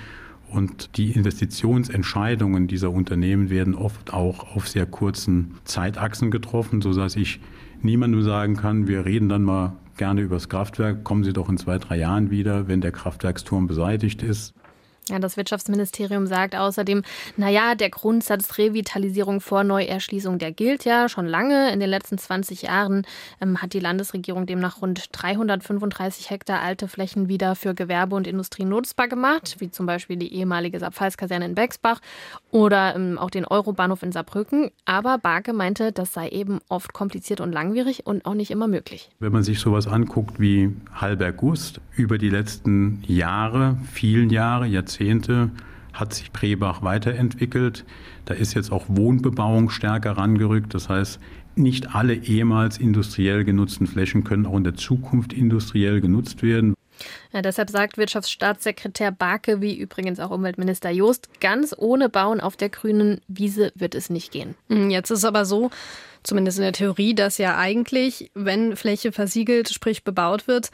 Und 0.50 0.96
die 0.96 1.12
Investitionsentscheidungen 1.12 2.68
dieser 2.68 2.90
Unternehmen 2.90 3.50
werden 3.50 3.74
oft 3.74 4.12
auch 4.12 4.56
auf 4.56 4.66
sehr 4.66 4.86
kurzen 4.86 5.54
Zeitachsen 5.64 6.30
getroffen, 6.30 6.80
sodass 6.80 7.16
ich 7.16 7.40
niemandem 7.82 8.22
sagen 8.22 8.56
kann, 8.56 8.88
wir 8.88 9.04
reden 9.04 9.28
dann 9.28 9.42
mal 9.42 9.76
gerne 9.98 10.22
über 10.22 10.36
das 10.36 10.48
Kraftwerk, 10.48 11.04
kommen 11.04 11.24
Sie 11.24 11.32
doch 11.32 11.48
in 11.48 11.58
zwei, 11.58 11.78
drei 11.78 11.98
Jahren 11.98 12.30
wieder, 12.30 12.68
wenn 12.68 12.80
der 12.80 12.92
Kraftwerksturm 12.92 13.66
beseitigt 13.66 14.22
ist. 14.22 14.54
Ja, 15.08 15.18
das 15.18 15.36
Wirtschaftsministerium 15.36 16.26
sagt 16.26 16.54
außerdem, 16.54 17.02
naja, 17.36 17.74
der 17.74 17.90
Grundsatz 17.90 18.58
Revitalisierung 18.58 19.40
vor 19.40 19.64
Neuerschließung, 19.64 20.38
der 20.38 20.52
gilt 20.52 20.84
ja 20.84 21.08
schon 21.08 21.26
lange. 21.26 21.72
In 21.72 21.80
den 21.80 21.88
letzten 21.88 22.18
20 22.18 22.62
Jahren 22.62 23.06
ähm, 23.40 23.62
hat 23.62 23.72
die 23.72 23.80
Landesregierung 23.80 24.46
demnach 24.46 24.82
rund 24.82 25.08
335 25.12 26.30
Hektar 26.30 26.60
alte 26.60 26.88
Flächen 26.88 27.28
wieder 27.28 27.54
für 27.54 27.74
Gewerbe 27.74 28.16
und 28.16 28.26
Industrie 28.26 28.64
nutzbar 28.64 29.08
gemacht, 29.08 29.56
wie 29.58 29.70
zum 29.70 29.86
Beispiel 29.86 30.16
die 30.16 30.32
ehemalige 30.34 30.78
Saarpfalz-Kaserne 30.78 31.46
in 31.46 31.54
Bexbach 31.54 32.00
oder 32.50 32.94
ähm, 32.94 33.18
auch 33.18 33.30
den 33.30 33.44
Eurobahnhof 33.44 34.02
in 34.02 34.12
Saarbrücken. 34.12 34.70
Aber 34.84 35.18
Barke 35.18 35.52
meinte, 35.52 35.92
das 35.92 36.12
sei 36.12 36.28
eben 36.28 36.58
oft 36.68 36.92
kompliziert 36.92 37.40
und 37.40 37.52
langwierig 37.52 38.06
und 38.06 38.26
auch 38.26 38.34
nicht 38.34 38.50
immer 38.50 38.68
möglich. 38.68 39.10
Wenn 39.18 39.32
man 39.32 39.42
sich 39.42 39.60
sowas 39.60 39.86
anguckt 39.86 40.38
wie 40.38 40.74
Halbergust 40.94 41.80
über 41.96 42.18
die 42.18 42.30
letzten 42.30 43.02
Jahre, 43.06 43.76
vielen 43.92 44.30
Jahre, 44.30 44.66
Jahrzehnte, 44.66 44.97
Jahrzehnte 44.98 45.50
hat 45.92 46.12
sich 46.12 46.32
Prebach 46.32 46.82
weiterentwickelt. 46.82 47.84
Da 48.24 48.34
ist 48.34 48.54
jetzt 48.54 48.70
auch 48.70 48.84
Wohnbebauung 48.88 49.70
stärker 49.70 50.12
rangerückt. 50.12 50.74
Das 50.74 50.88
heißt, 50.88 51.18
nicht 51.54 51.94
alle 51.94 52.14
ehemals 52.14 52.78
industriell 52.78 53.44
genutzten 53.44 53.86
Flächen 53.86 54.22
können 54.22 54.46
auch 54.46 54.56
in 54.56 54.64
der 54.64 54.74
Zukunft 54.74 55.32
industriell 55.32 56.00
genutzt 56.00 56.42
werden. 56.42 56.74
Ja, 57.32 57.42
deshalb 57.42 57.70
sagt 57.70 57.96
Wirtschaftsstaatssekretär 57.96 59.12
Barke, 59.12 59.60
wie 59.60 59.78
übrigens 59.78 60.18
auch 60.18 60.30
Umweltminister 60.30 60.90
Joost, 60.90 61.28
ganz 61.40 61.74
ohne 61.76 62.08
Bauen 62.08 62.40
auf 62.40 62.56
der 62.56 62.70
grünen 62.70 63.20
Wiese 63.28 63.72
wird 63.76 63.94
es 63.94 64.10
nicht 64.10 64.32
gehen. 64.32 64.56
Hm, 64.68 64.90
jetzt 64.90 65.10
ist 65.10 65.18
es 65.18 65.24
aber 65.24 65.44
so, 65.44 65.70
zumindest 66.24 66.58
in 66.58 66.64
der 66.64 66.72
Theorie, 66.72 67.14
dass 67.14 67.38
ja 67.38 67.56
eigentlich, 67.56 68.32
wenn 68.34 68.76
Fläche 68.76 69.12
versiegelt, 69.12 69.68
sprich 69.72 70.02
bebaut 70.02 70.48
wird, 70.48 70.70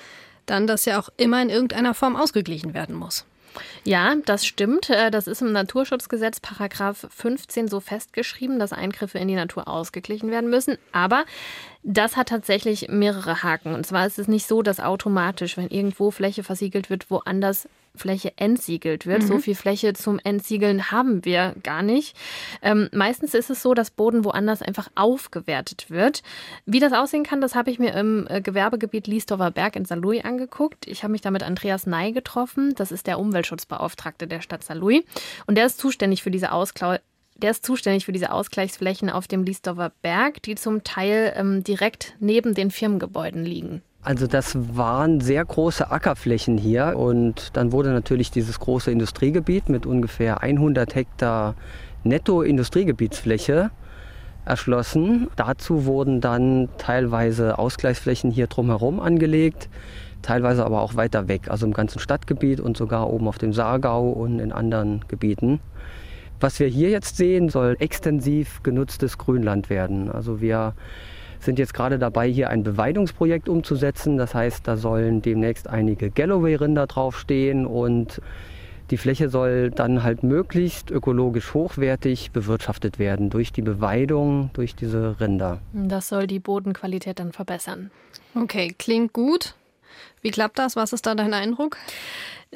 dann 0.46 0.66
das 0.66 0.86
ja 0.86 0.98
auch 0.98 1.10
immer 1.18 1.42
in 1.42 1.50
irgendeiner 1.50 1.92
Form 1.92 2.16
ausgeglichen 2.16 2.72
werden 2.72 2.94
muss. 2.94 3.26
Ja, 3.84 4.14
das 4.24 4.46
stimmt. 4.46 4.90
Äh, 4.90 5.10
das 5.10 5.26
ist 5.26 5.42
im 5.42 5.52
Naturschutzgesetz 5.52 6.40
Paragraph 6.40 7.06
15 7.10 7.68
so 7.68 7.80
festgeschrieben, 7.80 8.58
dass 8.58 8.72
Eingriffe 8.72 9.18
in 9.18 9.28
die 9.28 9.34
Natur 9.34 9.68
ausgeglichen 9.68 10.30
werden 10.30 10.50
müssen. 10.50 10.78
Aber 10.92 11.24
das 11.82 12.16
hat 12.16 12.28
tatsächlich 12.28 12.88
mehrere 12.88 13.42
Haken. 13.42 13.74
Und 13.74 13.86
zwar 13.86 14.06
ist 14.06 14.18
es 14.18 14.28
nicht 14.28 14.46
so, 14.46 14.62
dass 14.62 14.80
automatisch, 14.80 15.56
wenn 15.56 15.68
irgendwo 15.68 16.10
Fläche 16.10 16.42
versiegelt 16.42 16.90
wird, 16.90 17.10
woanders 17.10 17.68
Fläche 17.96 18.32
entsiegelt 18.36 19.06
wird. 19.06 19.22
Mhm. 19.22 19.26
So 19.26 19.38
viel 19.38 19.54
Fläche 19.54 19.92
zum 19.92 20.18
Entsiegeln 20.18 20.90
haben 20.90 21.24
wir 21.24 21.54
gar 21.62 21.82
nicht. 21.82 22.16
Ähm, 22.62 22.88
meistens 22.92 23.34
ist 23.34 23.50
es 23.50 23.62
so, 23.62 23.74
dass 23.74 23.90
Boden 23.90 24.24
woanders 24.24 24.62
einfach 24.62 24.88
aufgewertet 24.94 25.90
wird. 25.90 26.22
Wie 26.66 26.80
das 26.80 26.92
aussehen 26.92 27.24
kann, 27.24 27.40
das 27.40 27.54
habe 27.54 27.70
ich 27.70 27.78
mir 27.78 27.94
im 27.94 28.26
äh, 28.28 28.40
Gewerbegebiet 28.40 29.06
Liesdorfer 29.06 29.50
Berg 29.50 29.76
in 29.76 29.84
St. 29.84 29.96
Louis 29.96 30.24
angeguckt. 30.24 30.86
Ich 30.86 31.02
habe 31.02 31.12
mich 31.12 31.20
da 31.20 31.30
mit 31.30 31.42
Andreas 31.42 31.86
Ney 31.86 32.12
getroffen. 32.12 32.74
Das 32.76 32.92
ist 32.92 33.06
der 33.06 33.18
Umweltschutzbeauftragte 33.18 34.26
der 34.26 34.40
Stadt 34.40 34.64
St. 34.64 34.74
Louis. 34.74 35.04
Und 35.46 35.56
der 35.56 35.66
ist 35.66 35.78
zuständig 35.78 36.22
für 36.22 36.30
diese 36.30 36.52
Ausklau 36.52 36.96
der 37.36 37.50
ist 37.50 37.66
zuständig 37.66 38.04
für 38.04 38.12
diese 38.12 38.30
Ausgleichsflächen 38.30 39.10
auf 39.10 39.26
dem 39.26 39.42
Liesdorfer 39.42 39.92
Berg, 40.02 40.40
die 40.42 40.54
zum 40.54 40.84
Teil 40.84 41.34
ähm, 41.36 41.64
direkt 41.64 42.14
neben 42.20 42.54
den 42.54 42.70
Firmengebäuden 42.70 43.44
liegen. 43.44 43.82
Also 44.04 44.26
das 44.26 44.54
waren 44.76 45.22
sehr 45.22 45.42
große 45.42 45.90
Ackerflächen 45.90 46.58
hier 46.58 46.94
und 46.98 47.56
dann 47.56 47.72
wurde 47.72 47.90
natürlich 47.90 48.30
dieses 48.30 48.60
große 48.60 48.90
Industriegebiet 48.90 49.70
mit 49.70 49.86
ungefähr 49.86 50.42
100 50.42 50.94
Hektar 50.94 51.54
Netto-Industriegebietsfläche 52.04 53.70
erschlossen. 54.44 55.28
Dazu 55.36 55.86
wurden 55.86 56.20
dann 56.20 56.68
teilweise 56.76 57.58
Ausgleichsflächen 57.58 58.30
hier 58.30 58.46
drumherum 58.46 59.00
angelegt, 59.00 59.70
teilweise 60.20 60.66
aber 60.66 60.82
auch 60.82 60.96
weiter 60.96 61.26
weg, 61.26 61.48
also 61.48 61.64
im 61.64 61.72
ganzen 61.72 61.98
Stadtgebiet 61.98 62.60
und 62.60 62.76
sogar 62.76 63.10
oben 63.10 63.26
auf 63.26 63.38
dem 63.38 63.54
Saargau 63.54 64.10
und 64.10 64.38
in 64.38 64.52
anderen 64.52 65.02
Gebieten. 65.08 65.60
Was 66.40 66.60
wir 66.60 66.66
hier 66.66 66.90
jetzt 66.90 67.16
sehen, 67.16 67.48
soll 67.48 67.76
extensiv 67.78 68.62
genutztes 68.62 69.16
Grünland 69.16 69.70
werden. 69.70 70.10
Also 70.10 70.42
wir 70.42 70.74
sind 71.44 71.58
jetzt 71.58 71.74
gerade 71.74 71.98
dabei, 71.98 72.28
hier 72.28 72.50
ein 72.50 72.62
Beweidungsprojekt 72.62 73.48
umzusetzen. 73.48 74.16
Das 74.16 74.34
heißt, 74.34 74.66
da 74.66 74.76
sollen 74.76 75.22
demnächst 75.22 75.68
einige 75.68 76.10
Galloway-Rinder 76.10 76.86
draufstehen 76.86 77.66
und 77.66 78.20
die 78.90 78.98
Fläche 78.98 79.30
soll 79.30 79.70
dann 79.70 80.02
halt 80.02 80.22
möglichst 80.22 80.90
ökologisch 80.90 81.54
hochwertig 81.54 82.32
bewirtschaftet 82.32 82.98
werden 82.98 83.30
durch 83.30 83.50
die 83.50 83.62
Beweidung, 83.62 84.50
durch 84.52 84.74
diese 84.74 85.18
Rinder. 85.20 85.60
Das 85.72 86.08
soll 86.08 86.26
die 86.26 86.38
Bodenqualität 86.38 87.18
dann 87.18 87.32
verbessern. 87.32 87.90
Okay, 88.34 88.74
klingt 88.78 89.12
gut. 89.12 89.54
Wie 90.20 90.30
klappt 90.30 90.58
das? 90.58 90.76
Was 90.76 90.92
ist 90.92 91.06
da 91.06 91.14
dein 91.14 91.32
Eindruck? 91.32 91.78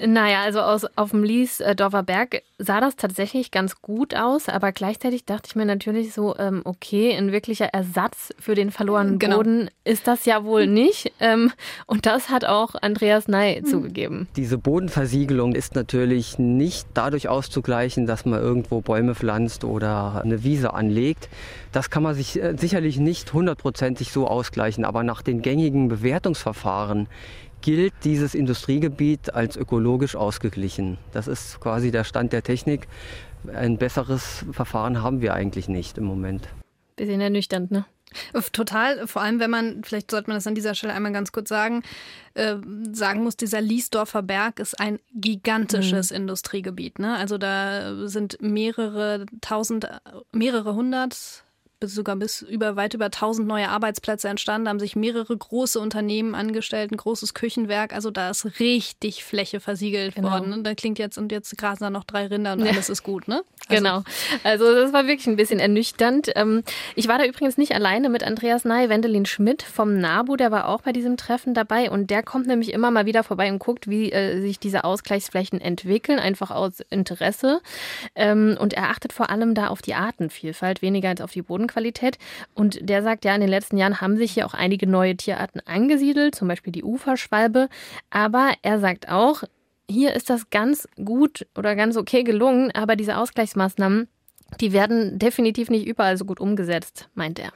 Naja, 0.07 0.43
also 0.43 0.61
aus, 0.61 0.87
auf 0.97 1.11
dem 1.11 1.25
Liesdorfer 1.25 2.03
Berg 2.03 2.43
sah 2.59 2.81
das 2.81 2.97
tatsächlich 2.97 3.51
ganz 3.51 3.81
gut 3.81 4.15
aus, 4.15 4.49
aber 4.49 4.73
gleichzeitig 4.73 5.25
dachte 5.25 5.49
ich 5.49 5.57
mir 5.57 5.65
natürlich 5.65 6.13
so, 6.13 6.37
ähm, 6.39 6.63
okay, 6.65 7.17
ein 7.17 7.33
wirklicher 7.33 7.67
Ersatz 7.67 8.31
für 8.39 8.55
den 8.55 8.71
verlorenen 8.71 9.19
genau. 9.19 9.39
Boden 9.39 9.71
ist 9.85 10.07
das 10.07 10.25
ja 10.25 10.45
wohl 10.45 10.67
nicht. 10.69 11.13
Ähm, 11.21 11.53
und 11.87 12.07
das 12.07 12.31
hat 12.31 12.45
auch 12.45 12.75
Andreas 12.81 13.29
Ney 13.29 13.61
mhm. 13.61 13.67
zugegeben. 13.67 14.29
Diese 14.37 14.59
Bodenversiegelung 14.59 15.55
ist 15.55 15.75
natürlich 15.75 16.39
nicht 16.39 16.87
dadurch 16.95 17.29
auszugleichen, 17.29 18.07
dass 18.07 18.25
man 18.25 18.41
irgendwo 18.41 18.81
Bäume 18.81 19.15
pflanzt 19.15 19.65
oder 19.65 20.21
eine 20.23 20.45
Wiese 20.45 20.75
anlegt. 20.75 21.29
Das 21.73 21.91
kann 21.91 22.03
man 22.03 22.15
sich 22.15 22.41
äh, 22.41 22.55
sicherlich 22.57 22.99
nicht 22.99 23.33
hundertprozentig 23.33 24.13
so 24.13 24.27
ausgleichen, 24.27 24.85
aber 24.85 25.03
nach 25.03 25.23
den 25.23 25.43
gängigen 25.43 25.89
Bewertungsverfahren 25.89 27.09
gilt 27.61 27.93
dieses 28.05 28.35
Industriegebiet 28.35 29.35
als 29.35 29.57
ökologisch 29.57 30.17
ausgeglichen. 30.17 30.99
Das 31.13 31.29
ist 31.29 31.61
quasi 31.61 31.91
der 31.91 32.05
Stand 32.05 32.33
der 32.33 32.43
Technik. 32.43 32.89
Ein 33.53 33.79
besseres 33.79 34.45
Verfahren 34.53 35.03
haben 35.03 35.21
wir 35.21 35.35
eigentlich 35.35 35.69
nicht 35.69 35.99
im 35.99 36.05
Moment. 36.05 36.49
Bisschen 36.97 37.21
ernüchternd, 37.21 37.71
ne? 37.71 37.87
Total, 38.53 39.07
vor 39.07 39.23
allem 39.23 39.39
wenn 39.39 39.51
man, 39.51 39.85
vielleicht 39.85 40.11
sollte 40.11 40.31
man 40.31 40.37
das 40.39 40.47
an 40.47 40.55
dieser 40.55 40.75
Stelle 40.75 40.95
einmal 40.95 41.13
ganz 41.13 41.31
kurz 41.31 41.51
sagen, 41.51 41.83
äh, 42.35 42.57
sagen 42.93 43.23
muss, 43.23 43.37
dieser 43.37 43.61
Liesdorfer 43.61 44.23
Berg 44.23 44.61
ist 44.61 44.81
ein 44.81 44.99
gigantisches 45.15 46.11
mhm. 46.11 46.17
Industriegebiet. 46.17 46.99
Ne? 46.99 47.17
Also 47.17 47.37
da 47.37 48.09
sind 48.09 48.41
mehrere 48.41 49.27
tausend, 49.43 49.89
mehrere 50.33 50.75
hundert 50.75 51.45
bis 51.81 51.95
sogar 51.95 52.17
bis 52.17 52.43
über 52.43 52.77
weit 52.77 52.95
über 52.95 53.07
1000 53.07 53.47
neue 53.47 53.69
Arbeitsplätze 53.69 54.29
entstanden, 54.29 54.69
haben 54.69 54.81
sich 54.81 54.97
mehrere 54.97 55.37
große 55.37 55.79
Unternehmen 55.79 56.35
angestellt, 56.35 56.91
ein 56.91 56.97
großes 56.97 57.35
Küchenwerk. 57.35 57.95
Also 57.95 58.11
da 58.11 58.31
ist 58.31 58.59
richtig 58.59 59.25
Fläche 59.25 59.61
versiegelt 59.61 60.17
genau. 60.17 60.31
worden. 60.31 60.53
Und 60.53 60.65
da 60.65 60.75
klingt 60.75 60.99
jetzt 60.99 61.19
und 61.19 61.31
jetzt 61.31 61.57
grasen 61.57 61.85
da 61.85 61.91
noch 61.91 62.05
drei 62.05 62.27
Rinder 62.27 62.55
und 62.55 62.61
ja. 62.61 62.73
alles 62.73 62.89
ist 62.89 63.03
gut, 63.05 63.29
ne? 63.29 63.43
Also 63.69 63.83
genau. 63.83 64.03
Also 64.43 64.75
das 64.75 64.93
war 64.93 65.07
wirklich 65.07 65.27
ein 65.27 65.37
bisschen 65.37 65.61
ernüchternd. 65.61 66.33
Ähm, 66.35 66.65
ich 66.97 67.07
war 67.07 67.19
da 67.19 67.25
übrigens 67.25 67.59
nicht 67.59 67.75
alleine 67.75 68.09
mit 68.09 68.25
Andreas 68.25 68.65
Ney, 68.65 68.89
Wendelin 68.89 69.27
Schmidt 69.27 69.63
vom 69.63 70.01
NABU, 70.01 70.37
der 70.37 70.51
war 70.51 70.69
auch 70.69 70.83
bei 70.83 70.93
diesem 70.93 71.17
Treffen 71.17 71.55
dabei 71.55 71.91
und 71.91 72.11
der 72.11 72.23
kommt 72.23 72.47
nämlich 72.47 72.73
immer 72.73 72.91
mal 72.91 73.07
wieder 73.07 73.23
vorbei 73.23 73.53
und 73.53 73.61
guckt, 73.61 73.89
wie 73.89 74.11
äh, 74.11 74.41
sich 74.41 74.59
diese 74.59 74.85
Ausgleichsflächen 74.85 75.61
entwickeln, 75.61 76.19
einfach 76.19 76.51
aus 76.51 76.81
Interesse. 76.91 77.61
Ähm, 78.17 78.57
und 78.59 78.73
er 78.75 78.91
achtet 78.91 79.13
vor 79.13 79.31
allem 79.31 79.55
da 79.55 79.69
auf 79.69 79.83
die 79.83 79.95
Artenvielfalt, 79.95 80.83
weniger 80.83 81.11
als 81.11 81.21
auf 81.21 81.31
die 81.31 81.43
Boden 81.43 81.68
Bodenqualität. 81.69 82.19
Und 82.55 82.89
der 82.89 83.03
sagt 83.03 83.25
ja, 83.25 83.35
in 83.35 83.41
den 83.41 83.51
letzten 83.51 83.77
Jahren 83.77 84.01
haben 84.01 84.17
sich 84.17 84.33
hier 84.33 84.47
auch 84.47 84.55
einige 84.55 84.87
neue 84.87 85.17
Tierarten 85.17 85.61
angesiedelt, 85.67 86.35
zum 86.35 86.49
Beispiel 86.49 86.73
die 86.73 86.85
Uferschwalbe. 86.85 87.69
Aber 88.11 88.53
er 88.63 88.81
sagt 88.81 89.09
auch, 89.09 89.45
hier 89.91 90.15
ist 90.15 90.31
das 90.31 90.51
ganz 90.51 90.89
gut 91.03 91.47
oder 91.57 91.77
ganz 91.77 91.97
okay 91.97 92.25
gelungen, 92.25 92.71
aber 92.75 92.97
diese 92.97 93.17
Ausgleichsmaßnahmen, 93.17 94.09
die 94.61 94.73
werden 94.73 95.19
definitiv 95.19 95.71
nicht 95.71 95.87
überall 95.87 96.17
so 96.17 96.25
gut 96.25 96.41
umgesetzt, 96.41 97.09
meint 97.15 97.39
er. 97.39 97.53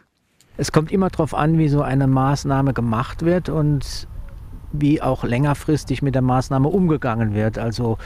Es 0.59 0.71
kommt 0.71 0.93
immer 0.93 1.09
darauf 1.09 1.35
an, 1.35 1.59
wie 1.59 1.69
so 1.69 1.83
eine 1.83 2.07
Maßnahme 2.07 2.75
gemacht 2.75 3.25
wird 3.25 3.49
und 3.49 4.07
wie 4.73 5.03
auch 5.03 5.25
längerfristig 5.25 6.03
mit 6.03 6.15
der 6.15 6.23
Maßnahme 6.23 6.69
umgegangen 6.69 7.35
wird. 7.35 7.59
Also 7.59 7.99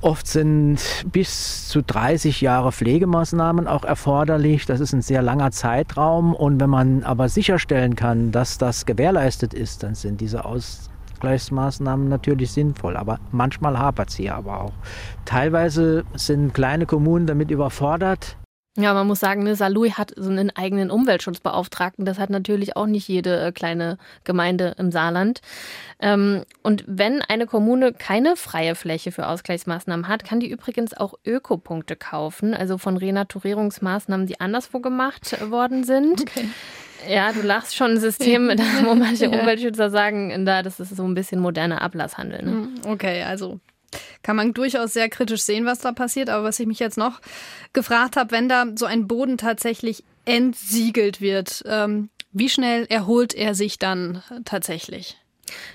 oft 0.00 0.26
sind 0.26 0.78
bis 1.10 1.68
zu 1.68 1.82
30 1.82 2.40
Jahre 2.40 2.72
Pflegemaßnahmen 2.72 3.66
auch 3.66 3.84
erforderlich. 3.84 4.66
Das 4.66 4.80
ist 4.80 4.92
ein 4.92 5.02
sehr 5.02 5.22
langer 5.22 5.50
Zeitraum. 5.50 6.34
Und 6.34 6.60
wenn 6.60 6.70
man 6.70 7.02
aber 7.04 7.28
sicherstellen 7.28 7.96
kann, 7.96 8.32
dass 8.32 8.58
das 8.58 8.86
gewährleistet 8.86 9.54
ist, 9.54 9.82
dann 9.82 9.94
sind 9.94 10.20
diese 10.20 10.44
Ausgleichsmaßnahmen 10.44 12.08
natürlich 12.08 12.52
sinnvoll. 12.52 12.96
Aber 12.96 13.18
manchmal 13.30 13.78
hapert 13.78 14.10
es 14.10 14.16
hier 14.16 14.34
aber 14.34 14.60
auch. 14.60 14.72
Teilweise 15.24 16.04
sind 16.14 16.54
kleine 16.54 16.86
Kommunen 16.86 17.26
damit 17.26 17.50
überfordert. 17.50 18.36
Ja, 18.78 18.94
man 18.94 19.06
muss 19.06 19.20
sagen, 19.20 19.42
ne, 19.42 19.54
Salui 19.54 19.90
hat 19.90 20.14
so 20.16 20.30
einen 20.30 20.50
eigenen 20.50 20.90
Umweltschutzbeauftragten. 20.90 22.06
Das 22.06 22.18
hat 22.18 22.30
natürlich 22.30 22.74
auch 22.74 22.86
nicht 22.86 23.06
jede 23.06 23.38
äh, 23.38 23.52
kleine 23.52 23.98
Gemeinde 24.24 24.74
im 24.78 24.90
Saarland. 24.90 25.42
Ähm, 26.00 26.44
und 26.62 26.82
wenn 26.86 27.20
eine 27.20 27.46
Kommune 27.46 27.92
keine 27.92 28.34
freie 28.34 28.74
Fläche 28.74 29.12
für 29.12 29.26
Ausgleichsmaßnahmen 29.26 30.08
hat, 30.08 30.24
kann 30.24 30.40
die 30.40 30.50
übrigens 30.50 30.94
auch 30.94 31.14
Ökopunkte 31.26 31.96
kaufen, 31.96 32.54
also 32.54 32.78
von 32.78 32.96
Renaturierungsmaßnahmen, 32.96 34.26
die 34.26 34.40
anderswo 34.40 34.80
gemacht 34.80 35.38
worden 35.50 35.84
sind. 35.84 36.22
Okay. 36.22 36.48
Ja, 37.06 37.32
du 37.32 37.42
lachst 37.42 37.76
schon 37.76 37.92
ein 37.92 38.00
System, 38.00 38.48
wo 38.84 38.94
manche 38.94 39.28
Umweltschützer 39.28 39.90
sagen, 39.90 40.46
da, 40.46 40.62
das 40.62 40.80
ist 40.80 40.96
so 40.96 41.04
ein 41.04 41.14
bisschen 41.14 41.40
moderner 41.40 41.82
Ablasshandel. 41.82 42.42
Ne? 42.42 42.50
Hm, 42.50 42.74
okay, 42.86 43.22
also 43.24 43.60
kann 44.22 44.36
man 44.36 44.54
durchaus 44.54 44.92
sehr 44.92 45.08
kritisch 45.08 45.42
sehen, 45.42 45.64
was 45.64 45.80
da 45.80 45.92
passiert. 45.92 46.28
Aber 46.28 46.44
was 46.44 46.60
ich 46.60 46.66
mich 46.66 46.78
jetzt 46.78 46.98
noch 46.98 47.20
gefragt 47.72 48.16
habe, 48.16 48.30
wenn 48.32 48.48
da 48.48 48.66
so 48.76 48.86
ein 48.86 49.06
Boden 49.06 49.38
tatsächlich 49.38 50.04
entsiegelt 50.24 51.20
wird, 51.20 51.62
ähm, 51.66 52.10
wie 52.32 52.48
schnell 52.48 52.86
erholt 52.86 53.34
er 53.34 53.54
sich 53.54 53.78
dann 53.78 54.22
tatsächlich? 54.44 55.21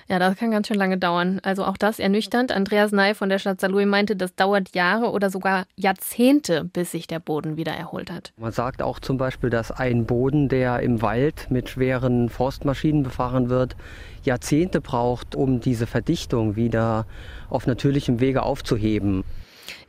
Ja, 0.08 0.20
das 0.20 0.38
kann 0.38 0.52
ganz 0.52 0.68
schön 0.68 0.78
lange 0.78 0.98
dauern. 0.98 1.40
Also 1.44 1.66
auch 1.66 1.78
das 1.78 2.00
ernüchternd. 2.00 2.52
Andreas 2.52 2.92
Ney 2.92 3.14
von 3.14 3.30
der 3.30 3.40
Stadt 3.40 3.60
Saarlouis 3.60 3.86
meinte, 3.86 4.16
das 4.16 4.36
dauert 4.36 4.76
Jahre 4.76 5.12
oder 5.12 5.30
sogar 5.30 5.66
Jahrzehnte, 5.76 6.64
bis 6.64 6.92
sich 6.92 7.08
der 7.08 7.20
Boden 7.20 7.58
wieder 7.58 7.74
erholt 7.74 8.12
hat. 8.12 8.34
Man 8.38 8.52
sagt 8.52 8.82
auch 8.82 9.00
zum 9.00 9.18
Beispiel, 9.18 9.50
dass 9.50 9.72
ein 9.72 10.06
Boden, 10.06 10.50
der 10.50 10.80
im 10.80 11.02
Wald 11.02 11.48
mit 11.50 11.70
schweren 11.70 12.30
Forstmaschinen 12.30 13.04
befahren 13.04 13.50
wird, 13.50 13.76
Jahrzehnte 14.24 14.82
braucht, 14.82 15.36
um 15.36 15.60
diese 15.60 15.88
Verdichtung 15.88 16.56
wieder 16.56 17.06
auf 17.50 17.68
natürlichem 17.68 18.20
Wege 18.20 18.44
aufzuheben. 18.44 19.24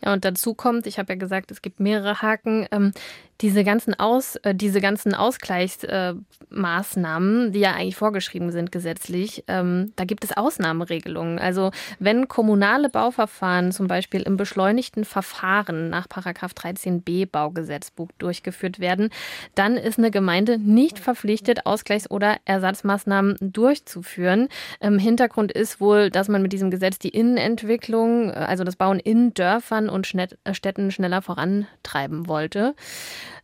Ja, 0.05 0.13
und 0.13 0.25
dazu 0.25 0.55
kommt, 0.55 0.87
ich 0.87 0.99
habe 0.99 1.13
ja 1.13 1.19
gesagt, 1.19 1.51
es 1.51 1.63
gibt 1.63 1.81
mehrere 1.81 2.23
Haken. 2.23 2.67
Ähm, 2.71 2.93
diese 3.41 3.63
ganzen, 3.63 3.95
Aus, 3.99 4.37
äh, 4.37 4.55
diese 4.55 4.81
ganzen 4.81 5.13
Ausgleichsmaßnahmen, 5.15 7.49
äh, 7.49 7.51
die 7.53 7.61
ja 7.61 7.73
eigentlich 7.73 7.97
vorgeschrieben 7.97 8.51
sind 8.51 8.73
gesetzlich, 8.73 9.45
ähm, 9.47 9.93
da 9.97 10.05
gibt 10.05 10.25
es 10.25 10.35
Ausnahmeregelungen. 10.37 11.39
Also 11.39 11.71
wenn 12.01 12.27
kommunale 12.27 12.89
Bauverfahren 12.89 13.71
zum 13.71 13.87
Beispiel 13.87 14.23
im 14.23 14.37
beschleunigten 14.37 15.05
Verfahren 15.05 15.89
nach 15.89 16.09
13b 16.09 17.27
Baugesetzbuch 17.27 18.09
durchgeführt 18.19 18.81
werden, 18.81 19.11
dann 19.55 19.77
ist 19.77 19.99
eine 19.99 20.11
Gemeinde 20.11 20.59
nicht 20.59 20.99
verpflichtet, 20.99 21.65
Ausgleichs- 21.65 22.11
oder 22.11 22.39
Ersatzmaßnahmen 22.45 23.37
durchzuführen. 23.41 24.49
Ähm, 24.81 24.99
Hintergrund 24.99 25.53
ist 25.53 25.81
wohl, 25.81 26.11
dass 26.11 26.27
man 26.29 26.43
mit 26.43 26.53
diesem 26.53 26.73
Gesetz 26.73 26.99
die 26.99 27.11
Innenentwicklung, 27.11 28.31
äh, 28.31 28.33
also 28.33 28.65
das 28.65 28.75
Bauen 28.75 28.99
in 28.99 29.33
Dörfern 29.33 29.89
und 29.89 30.09
Städten 30.09 30.91
schneller 30.91 31.23
vorantreiben 31.23 32.27
wollte. 32.27 32.75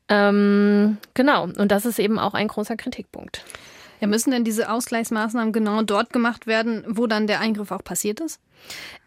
Ähm, 0.08 0.98
genau, 1.14 1.44
und 1.44 1.70
das 1.70 1.86
ist 1.86 1.98
eben 1.98 2.18
auch 2.18 2.34
ein 2.34 2.48
großer 2.48 2.76
Kritikpunkt. 2.76 3.44
Ja, 4.00 4.06
müssen 4.06 4.32
denn 4.32 4.44
diese 4.44 4.70
Ausgleichsmaßnahmen 4.70 5.52
genau 5.52 5.82
dort 5.82 6.12
gemacht 6.12 6.46
werden, 6.46 6.84
wo 6.86 7.06
dann 7.06 7.26
der 7.26 7.40
Eingriff 7.40 7.70
auch 7.70 7.82
passiert 7.82 8.20
ist? 8.20 8.40